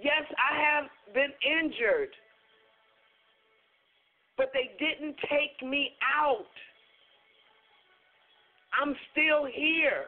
Yes, 0.00 0.24
I 0.38 0.58
have 0.58 0.90
been 1.14 1.32
injured, 1.44 2.10
but 4.36 4.50
they 4.52 4.72
didn't 4.78 5.16
take 5.28 5.68
me 5.68 5.92
out. 6.02 6.50
I'm 8.80 8.94
still 9.12 9.44
here. 9.44 10.06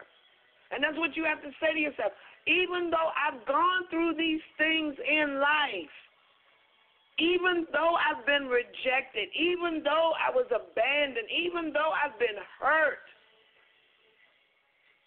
And 0.71 0.83
that's 0.83 0.97
what 0.97 1.15
you 1.15 1.23
have 1.25 1.41
to 1.43 1.51
say 1.61 1.73
to 1.73 1.79
yourself. 1.79 2.11
Even 2.47 2.89
though 2.89 3.09
I've 3.13 3.45
gone 3.45 3.87
through 3.89 4.15
these 4.17 4.41
things 4.57 4.95
in 4.97 5.39
life, 5.39 5.95
even 7.17 7.65
though 7.71 7.95
I've 7.95 8.25
been 8.25 8.47
rejected, 8.51 9.29
even 9.31 9.81
though 9.83 10.11
I 10.19 10.35
was 10.35 10.45
abandoned, 10.51 11.29
even 11.31 11.71
though 11.71 11.93
I've 11.95 12.17
been 12.19 12.37
hurt, 12.59 13.05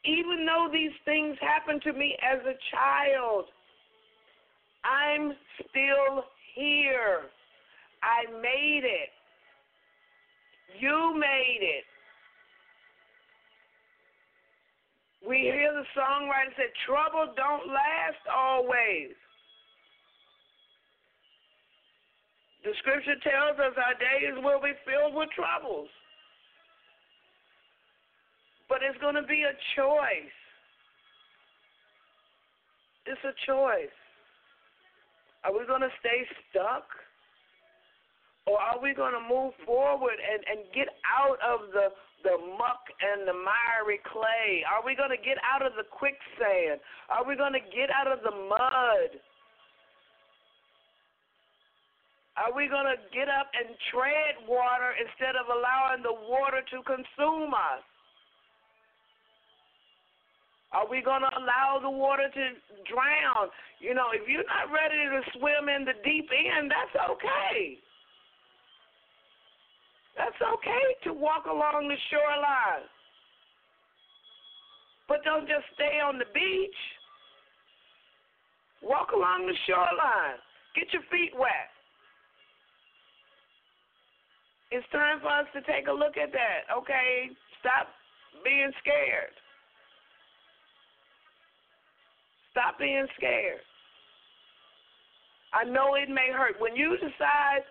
even 0.05 0.47
though 0.47 0.69
these 0.73 0.95
things 1.05 1.37
happened 1.41 1.83
to 1.83 1.93
me 1.93 2.17
as 2.25 2.41
a 2.47 2.57
child, 2.73 3.45
I'm 4.89 5.33
still 5.61 6.25
here. 6.55 7.29
I 8.03 8.31
made 8.41 8.85
it. 8.85 9.11
You 10.81 11.15
made 11.15 11.61
it. 11.61 11.85
We 15.27 15.37
hear 15.39 15.73
the 15.73 15.85
songwriter 16.01 16.57
say, 16.57 16.71
Trouble 16.87 17.35
don't 17.37 17.69
last 17.69 18.23
always. 18.33 19.13
The 22.65 22.73
scripture 22.79 23.17
tells 23.23 23.59
us 23.59 23.75
our 23.77 23.95
days 23.95 24.43
will 24.43 24.61
be 24.61 24.73
filled 24.85 25.15
with 25.15 25.29
troubles. 25.35 25.89
But 28.69 28.79
it's 28.83 28.99
going 29.01 29.15
to 29.15 29.23
be 29.23 29.43
a 29.43 29.57
choice. 29.75 30.37
It's 33.07 33.25
a 33.25 33.35
choice. 33.47 33.98
Are 35.45 35.53
we 35.53 35.67
going 35.67 35.83
to 35.83 35.93
stay 36.01 36.27
stuck? 36.51 36.87
Or 38.49 38.57
are 38.57 38.81
we 38.81 38.97
going 38.97 39.13
to 39.13 39.21
move 39.21 39.53
forward 39.69 40.17
and, 40.17 40.41
and 40.49 40.65
get 40.73 40.89
out 41.05 41.37
of 41.45 41.69
the, 41.77 41.93
the 42.25 42.37
muck 42.57 42.81
and 43.05 43.29
the 43.29 43.37
miry 43.37 44.01
clay? 44.09 44.65
Are 44.65 44.81
we 44.81 44.97
going 44.97 45.13
to 45.13 45.21
get 45.21 45.37
out 45.45 45.61
of 45.61 45.77
the 45.77 45.85
quicksand? 45.85 46.81
Are 47.13 47.29
we 47.29 47.37
going 47.37 47.53
to 47.53 47.65
get 47.69 47.93
out 47.93 48.09
of 48.09 48.25
the 48.25 48.33
mud? 48.33 49.21
Are 52.41 52.55
we 52.55 52.71
going 52.71 52.87
to 52.87 52.97
get 53.11 53.29
up 53.29 53.51
and 53.53 53.75
tread 53.91 54.41
water 54.47 54.95
instead 54.95 55.35
of 55.35 55.51
allowing 55.51 56.07
the 56.07 56.15
water 56.15 56.63
to 56.73 56.79
consume 56.87 57.53
us? 57.53 57.85
Are 60.73 60.85
we 60.85 61.01
going 61.01 61.23
to 61.23 61.33
allow 61.33 61.81
the 61.81 61.89
water 61.89 62.29
to 62.29 62.45
drown? 62.85 63.49
You 63.81 63.95
know, 63.95 64.13
if 64.13 64.29
you're 64.29 64.45
not 64.45 64.69
ready 64.69 65.01
to 65.09 65.21
swim 65.39 65.69
in 65.69 65.85
the 65.85 65.97
deep 66.05 66.29
end, 66.29 66.71
that's 66.71 66.93
okay. 67.09 67.79
That's 70.17 70.37
okay 70.37 70.87
to 71.05 71.15
walk 71.15 71.47
along 71.47 71.89
the 71.89 71.97
shoreline. 72.11 72.85
But 75.09 75.25
don't 75.25 75.49
just 75.49 75.65
stay 75.75 76.05
on 76.05 76.19
the 76.19 76.29
beach. 76.35 76.81
Walk 78.83 79.13
along 79.17 79.47
the 79.47 79.57
shoreline. 79.65 80.37
Get 80.77 80.93
your 80.93 81.03
feet 81.11 81.33
wet. 81.33 81.73
It's 84.71 84.87
time 84.93 85.21
for 85.25 85.33
us 85.33 85.49
to 85.57 85.63
take 85.65 85.89
a 85.89 85.93
look 85.93 86.21
at 86.21 86.31
that. 86.33 86.69
Okay, 86.69 87.33
stop 87.61 87.89
being 88.45 88.71
scared. 88.85 89.33
Stop 92.59 92.75
being 92.83 93.07
scared. 93.15 93.63
I 95.55 95.63
know 95.63 95.95
it 95.95 96.11
may 96.11 96.35
hurt. 96.35 96.59
When 96.59 96.75
you 96.75 96.99
decide 96.99 97.63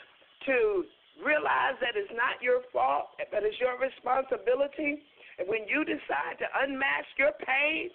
to 0.48 0.88
realize 1.20 1.76
that 1.84 2.00
it's 2.00 2.16
not 2.16 2.40
your 2.40 2.64
fault, 2.72 3.12
but 3.28 3.44
it's 3.44 3.60
your 3.60 3.76
responsibility, 3.76 5.04
and 5.36 5.46
when 5.52 5.68
you 5.68 5.84
decide 5.84 6.40
to 6.40 6.48
unmask 6.64 7.12
your 7.20 7.36
pain, 7.44 7.92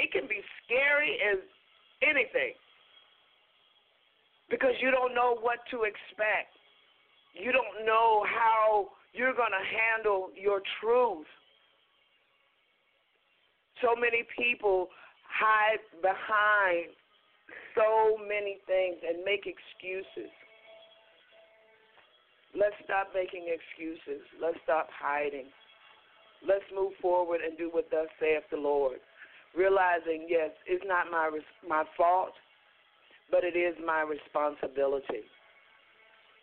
it 0.00 0.08
can 0.16 0.24
be 0.24 0.40
scary 0.64 1.20
as 1.28 1.44
anything 2.00 2.56
because 4.48 4.72
you 4.80 4.90
don't 4.90 5.12
know 5.12 5.36
what 5.44 5.60
to 5.70 5.84
expect 5.84 6.56
you 7.34 7.52
don't 7.52 7.86
know 7.86 8.24
how 8.26 8.88
you're 9.12 9.34
going 9.34 9.54
to 9.54 9.66
handle 9.70 10.30
your 10.34 10.62
truth. 10.80 11.26
So 13.82 13.94
many 13.94 14.26
people 14.36 14.88
hide 15.30 15.82
behind 16.02 16.90
so 17.74 18.18
many 18.26 18.58
things 18.66 18.98
and 19.06 19.24
make 19.24 19.46
excuses. 19.46 20.30
Let's 22.54 22.74
stop 22.84 23.08
making 23.14 23.46
excuses. 23.46 24.26
Let's 24.42 24.58
stop 24.64 24.88
hiding. 24.90 25.46
Let's 26.46 26.64
move 26.74 26.92
forward 27.00 27.40
and 27.46 27.56
do 27.56 27.70
what 27.70 27.90
thus 27.90 28.08
saith 28.18 28.44
the 28.50 28.56
Lord. 28.56 28.98
Realizing, 29.56 30.26
yes, 30.28 30.50
it's 30.66 30.84
not 30.86 31.10
my 31.10 31.30
my 31.66 31.84
fault, 31.96 32.34
but 33.30 33.44
it 33.44 33.56
is 33.56 33.74
my 33.84 34.02
responsibility. 34.02 35.26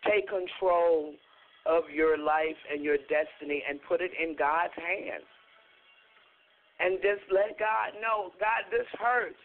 Take 0.04 0.28
control 0.28 1.14
of 1.66 1.84
your 1.92 2.16
life 2.16 2.56
and 2.72 2.82
your 2.82 2.96
destiny 2.96 3.62
and 3.68 3.80
put 3.88 4.00
it 4.00 4.12
in 4.16 4.36
God's 4.36 4.72
hands. 4.76 5.28
And 6.78 7.02
just 7.02 7.26
let 7.34 7.58
God 7.58 7.98
know, 7.98 8.30
God, 8.38 8.70
this 8.70 8.86
hurts. 9.02 9.42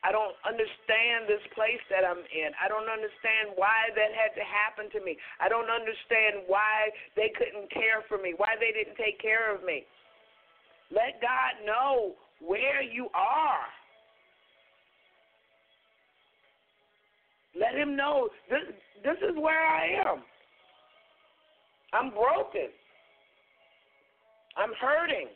I 0.00 0.08
don't 0.12 0.32
understand 0.48 1.28
this 1.28 1.44
place 1.52 1.80
that 1.92 2.08
I'm 2.08 2.24
in. 2.24 2.50
I 2.56 2.72
don't 2.72 2.88
understand 2.88 3.52
why 3.60 3.92
that 3.92 4.16
had 4.16 4.32
to 4.32 4.44
happen 4.44 4.88
to 4.96 5.04
me. 5.04 5.20
I 5.36 5.52
don't 5.52 5.68
understand 5.68 6.48
why 6.48 6.88
they 7.16 7.28
couldn't 7.36 7.68
care 7.68 8.00
for 8.08 8.16
me, 8.16 8.32
why 8.32 8.56
they 8.56 8.72
didn't 8.72 8.96
take 8.96 9.20
care 9.20 9.52
of 9.52 9.60
me. 9.60 9.84
Let 10.88 11.20
God 11.20 11.60
know 11.68 12.16
where 12.40 12.80
you 12.80 13.12
are. 13.12 13.68
Let 17.54 17.74
him 17.74 17.96
know 17.96 18.30
this 18.48 18.72
this 19.04 19.16
is 19.18 19.36
where 19.36 19.66
I 19.66 20.00
am. 20.08 20.22
I'm 21.92 22.10
broken. 22.10 22.68
I'm 24.56 24.72
hurting. 24.80 25.28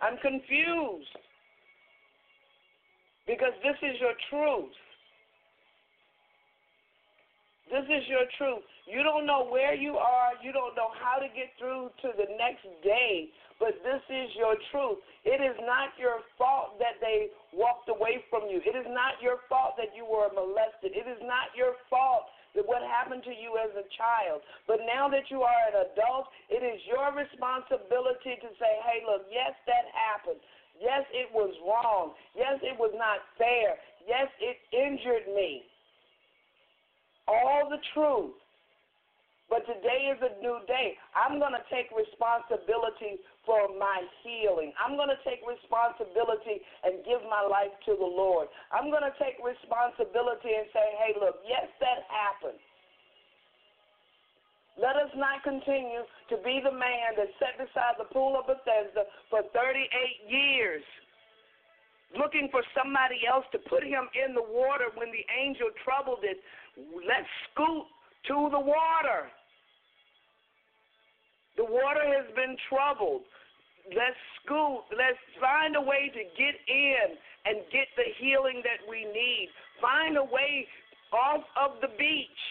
I'm 0.00 0.16
confused. 0.18 1.16
Because 3.26 3.52
this 3.62 3.76
is 3.82 4.00
your 4.00 4.16
truth. 4.28 4.74
This 7.70 7.86
is 7.86 8.02
your 8.10 8.26
truth. 8.34 8.66
You 8.90 9.06
don't 9.06 9.22
know 9.22 9.46
where 9.46 9.78
you 9.78 9.94
are. 9.94 10.34
You 10.42 10.50
don't 10.50 10.74
know 10.74 10.90
how 10.98 11.22
to 11.22 11.30
get 11.30 11.54
through 11.54 11.94
to 12.02 12.10
the 12.18 12.26
next 12.34 12.66
day, 12.82 13.30
but 13.62 13.78
this 13.86 14.02
is 14.10 14.34
your 14.34 14.58
truth. 14.74 14.98
It 15.22 15.38
is 15.38 15.54
not 15.62 15.94
your 15.94 16.26
fault 16.34 16.82
that 16.82 16.98
they 16.98 17.30
walked 17.54 17.86
away 17.86 18.26
from 18.26 18.50
you. 18.50 18.58
It 18.58 18.74
is 18.74 18.88
not 18.90 19.22
your 19.22 19.46
fault 19.46 19.78
that 19.78 19.94
you 19.94 20.02
were 20.02 20.34
molested. 20.34 20.98
It 20.98 21.06
is 21.06 21.22
not 21.22 21.54
your 21.54 21.78
fault 21.86 22.26
what 22.66 22.82
happened 22.82 23.22
to 23.24 23.34
you 23.34 23.54
as 23.58 23.70
a 23.78 23.86
child. 23.94 24.42
But 24.66 24.82
now 24.82 25.06
that 25.08 25.30
you 25.30 25.42
are 25.42 25.62
an 25.70 25.86
adult, 25.86 26.26
it 26.50 26.62
is 26.62 26.82
your 26.86 27.14
responsibility 27.14 28.38
to 28.42 28.48
say, 28.58 28.72
hey, 28.86 29.06
look, 29.06 29.26
yes, 29.30 29.54
that 29.70 29.86
happened. 29.94 30.42
Yes, 30.80 31.04
it 31.12 31.28
was 31.30 31.52
wrong. 31.62 32.16
Yes, 32.34 32.58
it 32.62 32.74
was 32.78 32.90
not 32.96 33.20
fair. 33.36 33.76
Yes, 34.08 34.26
it 34.40 34.56
injured 34.72 35.28
me. 35.34 35.62
All 37.28 37.68
the 37.68 37.78
truth. 37.94 38.34
But 39.50 39.66
today 39.66 40.14
is 40.14 40.18
a 40.22 40.38
new 40.40 40.62
day. 40.70 40.94
I'm 41.12 41.42
going 41.42 41.52
to 41.58 41.66
take 41.74 41.90
responsibility 41.90 43.18
for 43.46 43.72
my 43.78 44.04
healing. 44.22 44.72
I'm 44.76 44.96
going 44.96 45.08
to 45.08 45.20
take 45.24 45.40
responsibility 45.42 46.60
and 46.84 47.00
give 47.08 47.24
my 47.28 47.40
life 47.40 47.72
to 47.88 47.96
the 47.96 48.06
Lord. 48.06 48.48
I'm 48.68 48.92
going 48.92 49.04
to 49.04 49.14
take 49.16 49.40
responsibility 49.40 50.52
and 50.52 50.68
say, 50.72 50.86
hey, 51.00 51.12
look, 51.16 51.40
yes, 51.48 51.66
that 51.80 52.04
happened. 52.08 52.60
Let 54.78 54.96
us 54.96 55.12
not 55.16 55.44
continue 55.44 56.04
to 56.32 56.36
be 56.40 56.60
the 56.64 56.72
man 56.72 57.16
that 57.16 57.28
sat 57.36 57.60
beside 57.60 58.00
the 58.00 58.08
pool 58.08 58.38
of 58.38 58.48
Bethesda 58.48 59.04
for 59.28 59.44
38 59.52 59.84
years, 60.30 60.84
looking 62.16 62.48
for 62.48 62.64
somebody 62.72 63.28
else 63.28 63.44
to 63.52 63.58
put 63.68 63.84
him 63.84 64.08
in 64.16 64.32
the 64.32 64.44
water 64.44 64.88
when 64.96 65.12
the 65.12 65.24
angel 65.36 65.68
troubled 65.84 66.24
it. 66.24 66.40
Let's 66.76 67.28
scoot 67.50 67.84
to 68.28 68.48
the 68.52 68.60
water. 68.60 69.28
The 71.56 71.64
water 71.64 72.04
has 72.04 72.28
been 72.34 72.56
troubled. 72.68 73.22
Let's 73.90 74.20
scoot. 74.42 74.86
Let's 74.92 75.18
find 75.40 75.74
a 75.76 75.80
way 75.80 76.12
to 76.12 76.22
get 76.38 76.54
in 76.68 77.16
and 77.46 77.64
get 77.72 77.88
the 77.96 78.06
healing 78.20 78.62
that 78.62 78.84
we 78.88 79.04
need. 79.04 79.48
Find 79.80 80.16
a 80.16 80.24
way 80.24 80.66
off 81.12 81.42
of 81.58 81.80
the 81.80 81.88
beach 81.98 82.42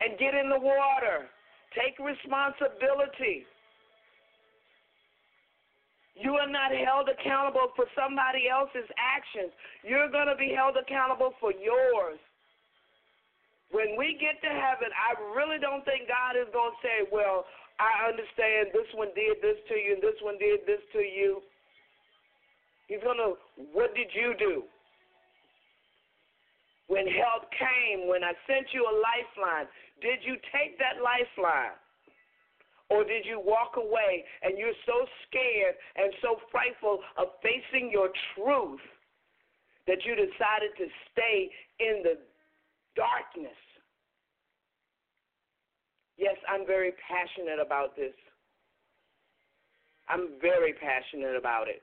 and 0.00 0.18
get 0.18 0.34
in 0.34 0.50
the 0.50 0.60
water. 0.60 1.30
Take 1.72 1.96
responsibility. 2.00 3.46
You 6.16 6.32
are 6.40 6.48
not 6.48 6.72
held 6.72 7.12
accountable 7.12 7.76
for 7.76 7.84
somebody 7.92 8.48
else's 8.48 8.88
actions. 8.96 9.52
You're 9.84 10.08
going 10.08 10.32
to 10.32 10.36
be 10.36 10.56
held 10.56 10.76
accountable 10.80 11.36
for 11.40 11.52
yours. 11.52 12.16
When 13.68 14.00
we 14.00 14.16
get 14.16 14.40
to 14.40 14.48
heaven, 14.48 14.88
I 14.96 15.12
really 15.36 15.60
don't 15.60 15.84
think 15.84 16.08
God 16.08 16.40
is 16.40 16.48
going 16.56 16.72
to 16.72 16.80
say, 16.80 16.96
well, 17.12 17.44
I 17.78 18.08
understand 18.08 18.72
this 18.72 18.88
one 18.94 19.12
did 19.12 19.40
this 19.44 19.60
to 19.68 19.74
you 19.76 20.00
and 20.00 20.02
this 20.02 20.16
one 20.22 20.38
did 20.38 20.64
this 20.64 20.80
to 20.92 21.00
you. 21.04 21.42
He's 22.88 23.02
going 23.02 23.18
to, 23.18 23.36
what 23.72 23.94
did 23.94 24.08
you 24.14 24.32
do? 24.38 24.64
When 26.86 27.04
help 27.04 27.50
came, 27.50 28.06
when 28.06 28.22
I 28.22 28.32
sent 28.46 28.70
you 28.72 28.86
a 28.86 28.94
lifeline, 28.94 29.66
did 30.00 30.22
you 30.22 30.38
take 30.54 30.78
that 30.78 31.02
lifeline? 31.02 31.74
Or 32.88 33.02
did 33.02 33.26
you 33.26 33.42
walk 33.42 33.74
away 33.76 34.22
and 34.42 34.56
you're 34.56 34.76
so 34.86 35.04
scared 35.26 35.74
and 35.96 36.14
so 36.22 36.38
frightful 36.52 37.00
of 37.18 37.34
facing 37.42 37.90
your 37.90 38.14
truth 38.34 38.80
that 39.90 39.98
you 40.06 40.14
decided 40.14 40.70
to 40.78 40.86
stay 41.10 41.50
in 41.80 42.06
the 42.06 42.14
darkness? 42.94 43.58
Yes, 46.16 46.36
I'm 46.48 46.66
very 46.66 46.92
passionate 47.06 47.60
about 47.60 47.94
this. 47.94 48.14
I'm 50.08 50.40
very 50.40 50.72
passionate 50.72 51.36
about 51.36 51.68
it. 51.68 51.82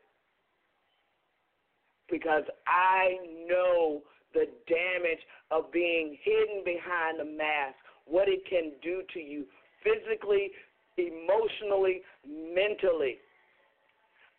Because 2.09 2.43
I 2.67 3.17
know 3.47 4.01
the 4.33 4.47
damage 4.67 5.21
of 5.51 5.71
being 5.71 6.17
hidden 6.23 6.63
behind 6.65 7.21
a 7.21 7.25
mask, 7.25 7.77
what 8.05 8.27
it 8.27 8.41
can 8.49 8.73
do 8.81 9.03
to 9.13 9.19
you 9.19 9.45
physically, 9.83 10.49
emotionally, 10.97 12.01
mentally. 12.27 13.19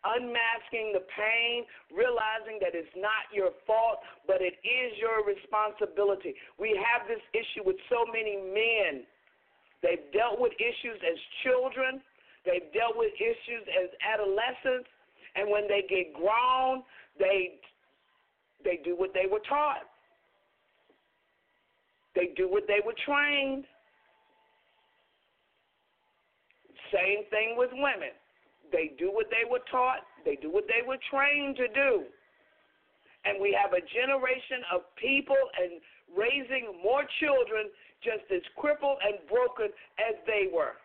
Unmasking 0.05 0.93
the 0.93 1.01
pain, 1.09 1.65
realizing 1.89 2.61
that 2.61 2.77
it's 2.77 2.93
not 2.93 3.25
your 3.33 3.49
fault, 3.65 4.05
but 4.27 4.37
it 4.37 4.53
is 4.61 4.93
your 5.01 5.25
responsibility. 5.25 6.35
We 6.59 6.77
have 6.77 7.07
this 7.07 7.23
issue 7.33 7.65
with 7.65 7.77
so 7.89 8.05
many 8.05 8.37
men 8.37 9.07
They've 9.81 10.11
dealt 10.13 10.39
with 10.39 10.53
issues 10.57 10.99
as 11.03 11.17
children, 11.43 12.01
they've 12.45 12.71
dealt 12.73 12.95
with 12.95 13.13
issues 13.17 13.63
as 13.83 13.89
adolescents, 14.01 14.89
and 15.35 15.49
when 15.49 15.67
they 15.67 15.83
get 15.87 16.13
grown, 16.13 16.83
they 17.19 17.59
they 18.63 18.79
do 18.83 18.95
what 18.95 19.13
they 19.13 19.27
were 19.29 19.43
taught. 19.47 19.85
They 22.15 22.33
do 22.35 22.49
what 22.49 22.63
they 22.67 22.79
were 22.83 22.95
trained. 23.05 23.65
Same 26.91 27.25
thing 27.29 27.55
with 27.57 27.69
women. 27.73 28.15
They 28.71 28.95
do 28.97 29.11
what 29.11 29.27
they 29.29 29.49
were 29.49 29.61
taught, 29.69 29.99
they 30.23 30.35
do 30.35 30.51
what 30.51 30.65
they 30.67 30.85
were 30.85 30.97
trained 31.11 31.55
to 31.57 31.67
do. 31.67 32.03
And 33.25 33.41
we 33.41 33.57
have 33.57 33.73
a 33.73 33.81
generation 33.81 34.61
of 34.73 34.85
people 34.95 35.37
and 35.57 35.81
raising 36.13 36.77
more 36.81 37.03
children 37.19 37.73
just 38.05 38.29
as 38.29 38.41
crippled 38.55 39.01
and 39.01 39.17
broken 39.25 39.73
as 39.97 40.15
they 40.29 40.47
were. 40.53 40.77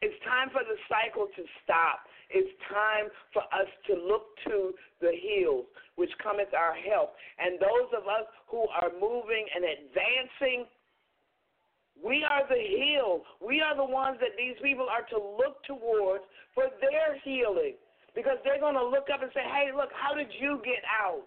It's 0.00 0.16
time 0.24 0.48
for 0.52 0.60
the 0.64 0.76
cycle 0.88 1.28
to 1.32 1.42
stop. 1.64 2.04
It's 2.28 2.50
time 2.68 3.08
for 3.32 3.44
us 3.52 3.68
to 3.88 3.96
look 3.96 4.36
to 4.48 4.72
the 5.00 5.12
hills, 5.16 5.64
which 5.96 6.12
cometh 6.20 6.52
our 6.52 6.76
help. 6.76 7.16
And 7.38 7.60
those 7.60 7.88
of 7.96 8.04
us 8.08 8.28
who 8.48 8.68
are 8.68 8.92
moving 9.00 9.44
and 9.54 9.64
advancing, 9.64 10.68
we 12.04 12.24
are 12.24 12.44
the 12.48 12.60
hill. 12.60 13.24
We 13.40 13.60
are 13.60 13.76
the 13.76 13.84
ones 13.84 14.18
that 14.20 14.36
these 14.36 14.56
people 14.60 14.88
are 14.88 15.08
to 15.08 15.16
look 15.16 15.64
towards 15.64 16.24
for 16.54 16.68
their 16.80 17.16
healing. 17.24 17.76
Because 18.14 18.38
they're 18.44 18.60
going 18.60 18.74
to 18.74 18.86
look 18.86 19.10
up 19.12 19.22
and 19.22 19.30
say, 19.34 19.42
hey, 19.42 19.74
look, 19.74 19.90
how 19.92 20.14
did 20.14 20.28
you 20.38 20.60
get 20.64 20.82
out? 20.86 21.26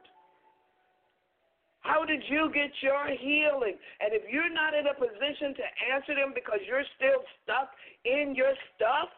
How 1.81 2.03
did 2.03 2.23
you 2.27 2.51
get 2.53 2.71
your 2.81 3.07
healing? 3.07 3.75
And 3.99 4.11
if 4.11 4.23
you're 4.31 4.51
not 4.51 4.73
in 4.73 4.87
a 4.87 4.93
position 4.93 5.55
to 5.55 5.65
answer 5.93 6.15
them 6.15 6.31
because 6.33 6.59
you're 6.67 6.83
still 6.95 7.23
stuck 7.43 7.69
in 8.03 8.35
your 8.35 8.53
stuff, 8.75 9.09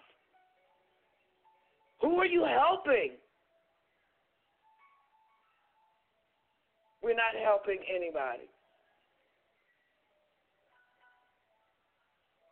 who 2.02 2.18
are 2.20 2.26
you 2.26 2.46
helping? 2.46 3.18
We're 7.02 7.16
not 7.16 7.34
helping 7.44 7.80
anybody. 7.90 8.50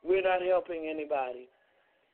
We're 0.03 0.23
not 0.23 0.41
helping 0.41 0.87
anybody. 0.89 1.49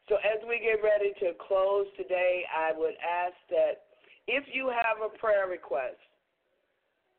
So 0.09 0.15
as 0.19 0.43
we 0.47 0.59
get 0.59 0.83
ready 0.83 1.13
to 1.21 1.37
close 1.47 1.87
today, 1.95 2.43
I 2.51 2.71
would 2.77 2.95
ask 2.99 3.35
that 3.49 3.87
if 4.27 4.43
you 4.51 4.67
have 4.67 4.99
a 5.03 5.17
prayer 5.17 5.47
request, 5.47 5.99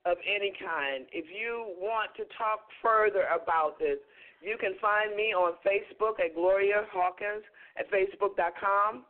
of 0.05 0.17
any 0.25 0.53
kind. 0.61 1.07
If 1.13 1.27
you 1.33 1.73
want 1.81 2.13
to 2.17 2.25
talk 2.37 2.69
further 2.83 3.25
about 3.33 3.79
this, 3.79 3.99
you 4.43 4.57
can 4.61 4.77
find 4.81 5.17
me 5.17 5.33
on 5.33 5.57
Facebook 5.65 6.21
at 6.21 6.35
Gloria 6.35 6.85
Hawkins 6.93 7.45
at 7.79 7.89
Facebook.com. 7.91 9.05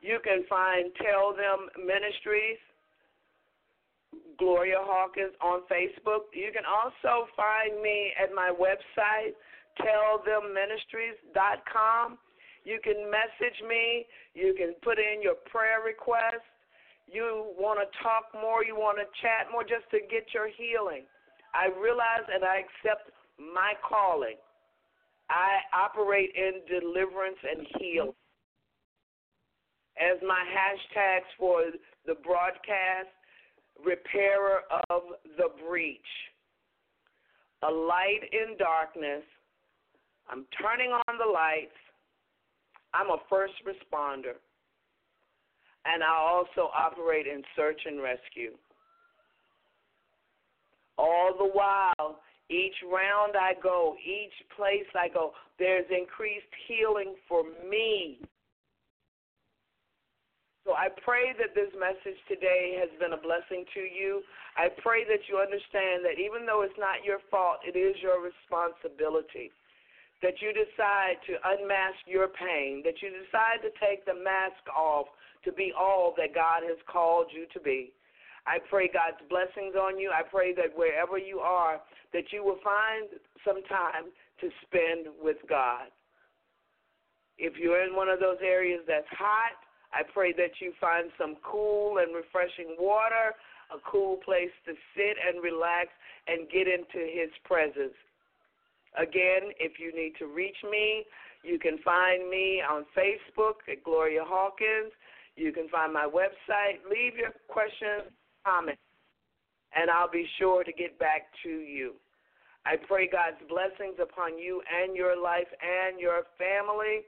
You 0.00 0.18
can 0.22 0.44
find 0.48 0.92
Tell 1.02 1.34
Them 1.34 1.66
Ministries, 1.82 2.62
Gloria 4.38 4.78
Hawkins 4.78 5.34
on 5.42 5.66
Facebook. 5.66 6.30
You 6.30 6.52
can 6.54 6.62
also 6.62 7.26
find 7.34 7.82
me 7.82 8.12
at 8.22 8.30
my 8.30 8.52
website, 8.54 9.34
tellthemministries.com. 9.80 12.18
You 12.64 12.80
can 12.82 13.10
message 13.10 13.62
me. 13.68 14.06
You 14.34 14.54
can 14.56 14.74
put 14.82 14.98
in 14.98 15.22
your 15.22 15.34
prayer 15.50 15.80
request. 15.84 16.42
you 17.06 17.52
want 17.58 17.78
to 17.78 17.84
talk 18.02 18.32
more, 18.32 18.64
you 18.64 18.74
want 18.74 18.96
to 18.98 19.04
chat 19.20 19.52
more 19.52 19.62
just 19.62 19.84
to 19.90 20.00
get 20.10 20.32
your 20.32 20.48
healing. 20.48 21.04
I 21.52 21.66
realize 21.78 22.24
and 22.32 22.42
I 22.44 22.60
accept 22.64 23.10
my 23.38 23.74
calling. 23.86 24.36
I 25.30 25.60
operate 25.72 26.32
in 26.34 26.60
deliverance 26.68 27.38
and 27.42 27.66
heal. 27.78 28.14
As 29.96 30.20
my 30.26 30.44
hashtags 30.50 31.28
for 31.38 31.70
the 32.06 32.14
broadcast, 32.24 33.08
repairer 33.82 34.60
of 34.90 35.02
the 35.36 35.48
breach. 35.66 36.00
A 37.62 37.70
light 37.70 38.20
in 38.32 38.56
darkness. 38.58 39.22
I'm 40.30 40.46
turning 40.60 40.90
on 40.90 41.18
the 41.18 41.30
lights. 41.30 41.76
I'm 42.92 43.10
a 43.10 43.18
first 43.28 43.54
responder 43.66 44.38
and 45.84 46.02
I 46.02 46.16
also 46.16 46.70
operate 46.72 47.26
in 47.26 47.42
search 47.56 47.80
and 47.84 48.02
rescue. 48.02 48.52
All 50.96 51.34
the 51.36 51.50
while, 51.52 52.20
each 52.48 52.76
round 52.84 53.34
I 53.36 53.52
go, 53.62 53.96
each 54.04 54.32
place 54.56 54.88
I 54.94 55.08
go, 55.08 55.32
there's 55.58 55.86
increased 55.90 56.52
healing 56.68 57.14
for 57.28 57.42
me. 57.68 58.18
So 60.64 60.72
I 60.72 60.88
pray 61.04 61.36
that 61.36 61.52
this 61.54 61.68
message 61.76 62.16
today 62.24 62.80
has 62.80 62.88
been 62.96 63.12
a 63.12 63.20
blessing 63.20 63.68
to 63.74 63.80
you. 63.80 64.22
I 64.56 64.68
pray 64.80 65.04
that 65.04 65.28
you 65.28 65.36
understand 65.36 66.00
that 66.08 66.16
even 66.16 66.46
though 66.46 66.62
it's 66.62 66.78
not 66.78 67.04
your 67.04 67.18
fault, 67.30 67.60
it 67.68 67.76
is 67.76 68.00
your 68.00 68.24
responsibility. 68.24 69.52
That 70.24 70.40
you 70.40 70.56
decide 70.56 71.20
to 71.28 71.36
unmask 71.52 72.00
your 72.08 72.32
pain, 72.32 72.80
that 72.80 73.04
you 73.04 73.12
decide 73.12 73.60
to 73.60 73.68
take 73.76 74.08
the 74.08 74.16
mask 74.16 74.64
off 74.72 75.04
to 75.44 75.52
be 75.52 75.70
all 75.76 76.16
that 76.16 76.34
God 76.34 76.64
has 76.64 76.80
called 76.88 77.28
you 77.28 77.44
to 77.52 77.60
be. 77.60 77.92
I 78.48 78.56
pray 78.72 78.88
God's 78.88 79.20
blessings 79.28 79.76
on 79.76 80.00
you. 80.00 80.08
I 80.08 80.24
pray 80.24 80.54
that 80.56 80.72
wherever 80.74 81.18
you 81.18 81.40
are, 81.40 81.76
that 82.16 82.32
you 82.32 82.42
will 82.42 82.56
find 82.64 83.12
some 83.44 83.60
time 83.68 84.08
to 84.40 84.48
spend 84.64 85.12
with 85.20 85.36
God. 85.46 85.92
If 87.36 87.60
you're 87.60 87.84
in 87.84 87.94
one 87.94 88.08
of 88.08 88.18
those 88.18 88.40
areas 88.40 88.80
that's 88.88 89.08
hot, 89.12 89.60
I 89.92 90.08
pray 90.08 90.32
that 90.40 90.56
you 90.60 90.72
find 90.80 91.12
some 91.20 91.36
cool 91.44 91.98
and 91.98 92.16
refreshing 92.16 92.76
water, 92.78 93.36
a 93.68 93.78
cool 93.84 94.16
place 94.24 94.52
to 94.64 94.72
sit 94.96 95.16
and 95.20 95.44
relax 95.44 95.88
and 96.28 96.48
get 96.48 96.64
into 96.64 97.04
His 97.12 97.28
presence. 97.44 97.96
Again, 98.96 99.50
if 99.58 99.78
you 99.78 99.94
need 99.94 100.12
to 100.18 100.26
reach 100.26 100.56
me, 100.70 101.04
you 101.42 101.58
can 101.58 101.78
find 101.84 102.30
me 102.30 102.62
on 102.62 102.84
Facebook 102.96 103.60
at 103.70 103.82
Gloria 103.84 104.22
Hawkins. 104.24 104.92
You 105.36 105.52
can 105.52 105.68
find 105.68 105.92
my 105.92 106.06
website. 106.06 106.78
Leave 106.88 107.16
your 107.16 107.32
questions, 107.48 108.12
comments, 108.46 108.80
and 109.74 109.90
I'll 109.90 110.10
be 110.10 110.26
sure 110.38 110.62
to 110.62 110.72
get 110.72 110.98
back 110.98 111.26
to 111.42 111.50
you. 111.50 111.94
I 112.64 112.76
pray 112.76 113.08
God's 113.08 113.42
blessings 113.48 113.98
upon 114.00 114.38
you 114.38 114.62
and 114.72 114.96
your 114.96 115.20
life 115.20 115.48
and 115.60 116.00
your 116.00 116.22
family. 116.38 117.02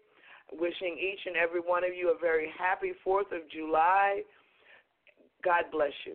Wishing 0.53 0.96
each 1.01 1.20
and 1.27 1.37
every 1.37 1.61
one 1.61 1.83
of 1.83 1.94
you 1.94 2.14
a 2.14 2.18
very 2.20 2.53
happy 2.59 2.92
4th 3.07 3.33
of 3.33 3.49
July. 3.51 4.22
God 5.42 5.64
bless 5.72 5.92
you. 6.05 6.14